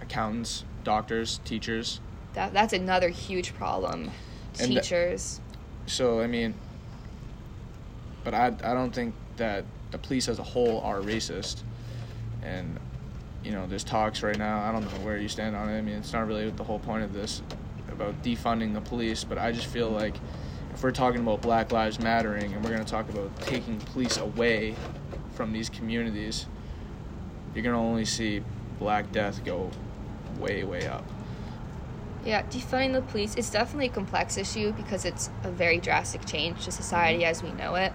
accountants, 0.00 0.64
doctors, 0.84 1.40
teachers. 1.44 2.00
That 2.34 2.52
that's 2.52 2.72
another 2.72 3.08
huge 3.08 3.54
problem. 3.54 4.10
And 4.58 4.70
th- 4.70 4.82
Teachers. 4.82 5.40
So 5.86 6.20
I 6.20 6.26
mean, 6.26 6.54
but 8.24 8.34
I 8.34 8.46
I 8.46 8.74
don't 8.74 8.94
think 8.94 9.14
that 9.36 9.64
the 9.90 9.98
police 9.98 10.28
as 10.28 10.38
a 10.38 10.42
whole 10.42 10.80
are 10.80 11.00
racist, 11.00 11.62
and 12.42 12.78
you 13.44 13.52
know 13.52 13.66
there's 13.66 13.84
talks 13.84 14.22
right 14.22 14.38
now. 14.38 14.60
I 14.60 14.72
don't 14.72 14.82
know 14.82 15.04
where 15.04 15.18
you 15.18 15.28
stand 15.28 15.54
on 15.54 15.68
it. 15.68 15.78
I 15.78 15.80
mean, 15.80 15.96
it's 15.96 16.12
not 16.12 16.26
really 16.26 16.50
the 16.50 16.64
whole 16.64 16.78
point 16.80 17.04
of 17.04 17.12
this 17.12 17.42
about 17.90 18.22
defunding 18.22 18.74
the 18.74 18.80
police, 18.80 19.24
but 19.24 19.38
I 19.38 19.52
just 19.52 19.66
feel 19.66 19.88
like 19.88 20.16
if 20.74 20.82
we're 20.82 20.90
talking 20.90 21.20
about 21.20 21.40
Black 21.40 21.72
Lives 21.72 21.98
Mattering 21.98 22.52
and 22.52 22.62
we're 22.62 22.70
going 22.70 22.84
to 22.84 22.90
talk 22.90 23.08
about 23.08 23.34
taking 23.42 23.78
police 23.78 24.18
away 24.18 24.74
from 25.34 25.52
these 25.52 25.70
communities, 25.70 26.46
you're 27.56 27.62
going 27.62 27.74
to 27.74 27.80
only 27.80 28.04
see 28.04 28.42
Black 28.78 29.10
Death 29.12 29.42
go 29.44 29.70
way 30.38 30.62
way 30.62 30.86
up. 30.86 31.04
Yeah, 32.24 32.42
defunding 32.42 32.92
the 32.92 33.00
police 33.02 33.34
is 33.36 33.48
definitely 33.48 33.86
a 33.86 33.90
complex 33.90 34.36
issue 34.36 34.72
because 34.72 35.04
it's 35.04 35.30
a 35.44 35.50
very 35.50 35.78
drastic 35.78 36.26
change 36.26 36.64
to 36.66 36.72
society 36.72 37.24
as 37.24 37.42
we 37.42 37.52
know 37.52 37.76
it. 37.76 37.92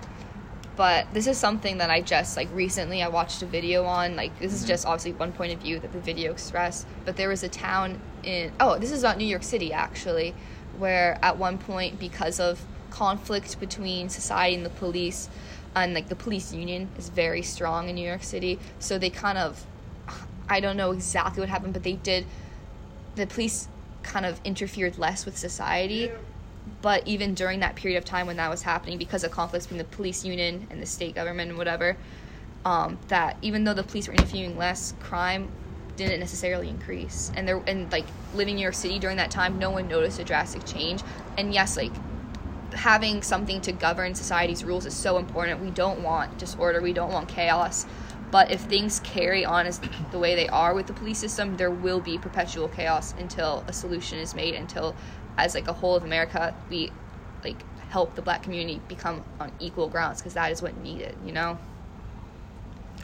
But 0.77 1.13
this 1.13 1.27
is 1.27 1.37
something 1.37 1.77
that 1.79 1.91
I 1.91 2.01
just 2.01 2.37
like 2.37 2.47
recently 2.53 3.03
I 3.03 3.09
watched 3.09 3.43
a 3.43 3.45
video 3.45 3.83
on. 3.83 4.15
Like 4.15 4.37
this 4.39 4.53
is 4.53 4.63
Mhm. 4.63 4.67
just 4.67 4.85
obviously 4.87 5.11
one 5.13 5.31
point 5.33 5.53
of 5.53 5.59
view 5.59 5.79
that 5.79 5.91
the 5.91 5.99
video 5.99 6.31
expressed. 6.31 6.87
But 7.05 7.17
there 7.17 7.29
was 7.29 7.43
a 7.43 7.49
town 7.49 7.99
in 8.23 8.51
oh, 8.59 8.79
this 8.79 8.91
is 8.91 9.03
not 9.03 9.17
New 9.17 9.25
York 9.27 9.43
City 9.43 9.73
actually, 9.73 10.33
where 10.79 11.19
at 11.21 11.37
one 11.37 11.57
point 11.59 11.99
because 11.99 12.39
of 12.39 12.61
conflict 12.89 13.59
between 13.59 14.09
society 14.09 14.55
and 14.55 14.65
the 14.65 14.69
police, 14.71 15.29
and 15.75 15.93
like 15.93 16.09
the 16.09 16.15
police 16.15 16.53
union 16.53 16.89
is 16.97 17.09
very 17.09 17.41
strong 17.41 17.89
in 17.89 17.95
New 17.95 18.07
York 18.07 18.23
City, 18.23 18.59
so 18.79 18.97
they 18.97 19.09
kind 19.09 19.37
of 19.37 19.65
I 20.49 20.59
don't 20.59 20.75
know 20.75 20.91
exactly 20.91 21.39
what 21.39 21.49
happened, 21.49 21.73
but 21.73 21.83
they 21.83 21.93
did 21.93 22.25
the 23.15 23.27
police 23.27 23.67
kind 24.03 24.25
of 24.25 24.39
interfered 24.43 24.97
less 24.97 25.25
with 25.25 25.37
society. 25.37 26.11
But 26.81 27.07
even 27.07 27.33
during 27.33 27.59
that 27.61 27.75
period 27.75 27.97
of 27.97 28.05
time 28.05 28.27
when 28.27 28.37
that 28.37 28.49
was 28.49 28.61
happening, 28.61 28.97
because 28.97 29.23
of 29.23 29.31
conflicts 29.31 29.65
between 29.65 29.79
the 29.79 29.95
police 29.95 30.25
union 30.25 30.67
and 30.69 30.81
the 30.81 30.85
state 30.85 31.15
government 31.15 31.49
and 31.49 31.57
whatever, 31.57 31.97
um, 32.65 32.99
that 33.07 33.37
even 33.41 33.63
though 33.63 33.73
the 33.73 33.83
police 33.83 34.07
were 34.07 34.13
interfering 34.13 34.57
less, 34.57 34.93
crime 34.99 35.49
didn't 35.95 36.19
necessarily 36.19 36.69
increase. 36.69 37.31
And 37.35 37.47
there 37.47 37.61
and 37.67 37.91
like 37.91 38.05
living 38.33 38.53
in 38.53 38.55
New 38.57 38.63
York 38.63 38.75
City 38.75 38.99
during 38.99 39.17
that 39.17 39.31
time, 39.31 39.57
no 39.57 39.71
one 39.71 39.87
noticed 39.87 40.19
a 40.19 40.23
drastic 40.23 40.65
change. 40.65 41.01
And 41.37 41.53
yes, 41.53 41.77
like 41.77 41.93
having 42.73 43.21
something 43.21 43.61
to 43.61 43.71
govern 43.71 44.15
society's 44.15 44.63
rules 44.63 44.85
is 44.85 44.93
so 44.93 45.17
important. 45.17 45.61
We 45.61 45.71
don't 45.71 46.01
want 46.01 46.37
disorder, 46.37 46.81
we 46.81 46.93
don't 46.93 47.11
want 47.11 47.27
chaos. 47.27 47.85
But 48.31 48.49
if 48.49 48.61
things 48.61 49.01
carry 49.01 49.43
on 49.43 49.65
as 49.65 49.81
the 50.11 50.19
way 50.19 50.35
they 50.35 50.47
are 50.47 50.73
with 50.73 50.87
the 50.87 50.93
police 50.93 51.19
system, 51.19 51.57
there 51.57 51.71
will 51.71 51.99
be 51.99 52.17
perpetual 52.17 52.69
chaos 52.69 53.13
until 53.19 53.65
a 53.67 53.73
solution 53.73 54.19
is 54.19 54.33
made. 54.33 54.55
Until, 54.55 54.95
as 55.37 55.53
like 55.53 55.67
a 55.67 55.73
whole 55.73 55.95
of 55.95 56.03
America, 56.03 56.55
we 56.69 56.91
like 57.43 57.61
help 57.89 58.15
the 58.15 58.21
black 58.21 58.41
community 58.41 58.79
become 58.87 59.21
on 59.39 59.51
equal 59.59 59.89
grounds 59.89 60.19
because 60.19 60.33
that 60.35 60.51
is 60.51 60.61
what 60.61 60.77
needed. 60.77 61.15
You 61.25 61.33
know. 61.33 61.57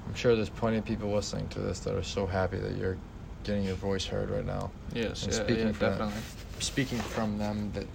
I'm 0.08 0.14
sure 0.14 0.34
there's 0.36 0.50
plenty 0.50 0.78
of 0.78 0.86
people 0.86 1.12
listening 1.12 1.50
to 1.50 1.60
this 1.60 1.82
that 1.82 1.94
are 1.94 2.04
so 2.04 2.26
happy 2.26 2.58
that 2.60 2.78
you're 2.78 2.98
getting 3.44 3.64
your 3.64 3.76
voice 3.76 4.06
heard 4.06 4.30
right 4.30 4.46
now. 4.46 4.72
Yes, 4.94 5.24
And 5.24 5.34
yeah, 5.34 5.40
speaking 5.40 5.68
yeah, 5.68 5.74
from 5.74 5.90
definitely. 5.90 6.22
Speaking 6.60 7.00
from 7.00 7.38
them, 7.38 7.72
that 7.74 7.86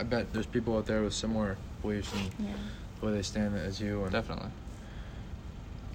I 0.00 0.02
bet 0.02 0.32
there's 0.32 0.46
people 0.46 0.78
out 0.78 0.86
there 0.86 1.02
with 1.02 1.12
similar 1.12 1.58
beliefs 1.82 2.10
and 2.14 2.46
Yeah. 2.48 2.54
the 2.98 3.06
way 3.06 3.12
they 3.12 3.22
stand 3.22 3.54
as 3.56 3.80
you. 3.80 4.02
And 4.02 4.10
Definitely. 4.10 4.48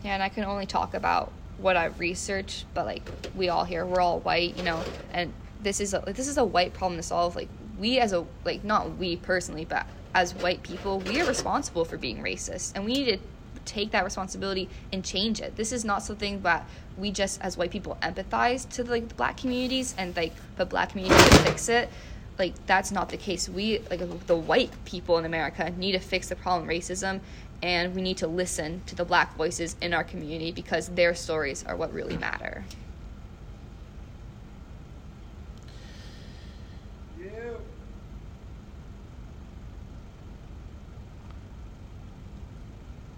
Yeah, 0.04 0.14
and 0.14 0.22
I 0.22 0.30
can 0.30 0.44
only 0.44 0.68
talk 0.68 0.94
about 0.94 1.32
what 1.58 1.76
I've 1.76 2.00
researched, 2.00 2.66
but 2.76 2.86
like 2.86 3.10
we 3.36 3.50
all 3.50 3.64
here, 3.64 3.84
we're 3.84 4.02
all 4.02 4.20
white, 4.20 4.56
you 4.56 4.64
know, 4.64 4.84
and 5.12 5.34
this 5.64 5.80
is 5.82 5.96
a 5.96 6.00
like, 6.06 6.16
this 6.16 6.28
is 6.28 6.38
a 6.38 6.46
white 6.46 6.74
problem 6.74 6.98
to 7.00 7.04
solve. 7.04 7.36
Like 7.36 7.50
we 7.80 7.98
as 8.00 8.14
a 8.14 8.24
like 8.44 8.64
not 8.64 8.98
we 8.98 9.16
personally, 9.16 9.66
but 9.66 9.88
as 10.14 10.36
white 10.36 10.62
people, 10.62 11.00
we 11.00 11.20
are 11.20 11.26
responsible 11.26 11.84
for 11.84 11.98
being 11.98 12.22
racist, 12.22 12.74
and 12.76 12.86
we 12.86 12.94
need 12.94 13.06
to 13.06 13.20
take 13.66 13.90
that 13.92 14.04
responsibility 14.04 14.70
and 14.94 15.04
change 15.04 15.42
it. 15.42 15.56
This 15.56 15.72
is 15.72 15.84
not 15.84 16.04
something 16.04 16.42
that 16.44 16.68
we 16.98 17.10
just 17.10 17.42
as 17.42 17.58
white 17.58 17.72
people 17.72 17.98
empathize 18.04 18.70
to 18.76 18.84
like 18.84 19.08
the 19.08 19.16
black 19.16 19.38
communities 19.38 19.96
and 19.98 20.16
like 20.16 20.34
the 20.58 20.66
black 20.68 20.90
community 20.92 21.16
to 21.32 21.38
fix 21.40 21.68
it. 21.68 21.90
Like 22.38 22.54
that's 22.66 22.92
not 22.92 23.10
the 23.10 23.18
case. 23.18 23.48
We 23.48 23.80
like 23.90 24.28
the 24.28 24.36
white 24.36 24.72
people 24.86 25.18
in 25.18 25.26
America 25.26 25.72
need 25.78 25.94
to 25.94 26.00
fix 26.00 26.30
the 26.30 26.36
problem 26.36 26.68
racism 26.68 27.22
and 27.62 27.96
we 27.96 28.02
need 28.02 28.18
to 28.18 28.28
listen 28.28 28.82
to 28.88 28.96
the 28.96 29.06
black 29.06 29.36
voices 29.36 29.76
in 29.82 29.94
our 29.94 30.04
community 30.04 30.52
because 30.52 30.90
their 30.90 31.16
stories 31.16 31.64
are 31.66 31.76
what 31.76 31.94
really 31.94 32.18
matter. 32.18 32.66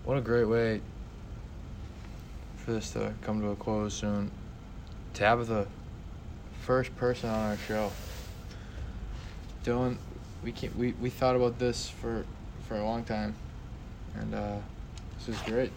what 0.07 0.17
a 0.17 0.21
great 0.21 0.45
way 0.45 0.79
for 2.55 2.71
this 2.71 2.91
to 2.91 3.13
come 3.21 3.41
to 3.41 3.49
a 3.49 3.55
close 3.57 3.93
soon. 3.93 4.31
Tabitha, 5.13 5.67
first 6.61 6.95
person 6.95 7.29
on 7.29 7.51
our 7.51 7.57
show. 7.57 7.91
Dylan, 9.67 9.97
we 10.45 10.53
can 10.53 10.71
we, 10.77 10.93
we 10.93 11.09
thought 11.09 11.35
about 11.35 11.59
this 11.59 11.89
for 11.89 12.23
for 12.69 12.77
a 12.77 12.83
long 12.85 13.03
time, 13.03 13.35
and 14.15 14.33
uh, 14.33 14.57
this 15.17 15.35
is 15.35 15.41
great. 15.41 15.73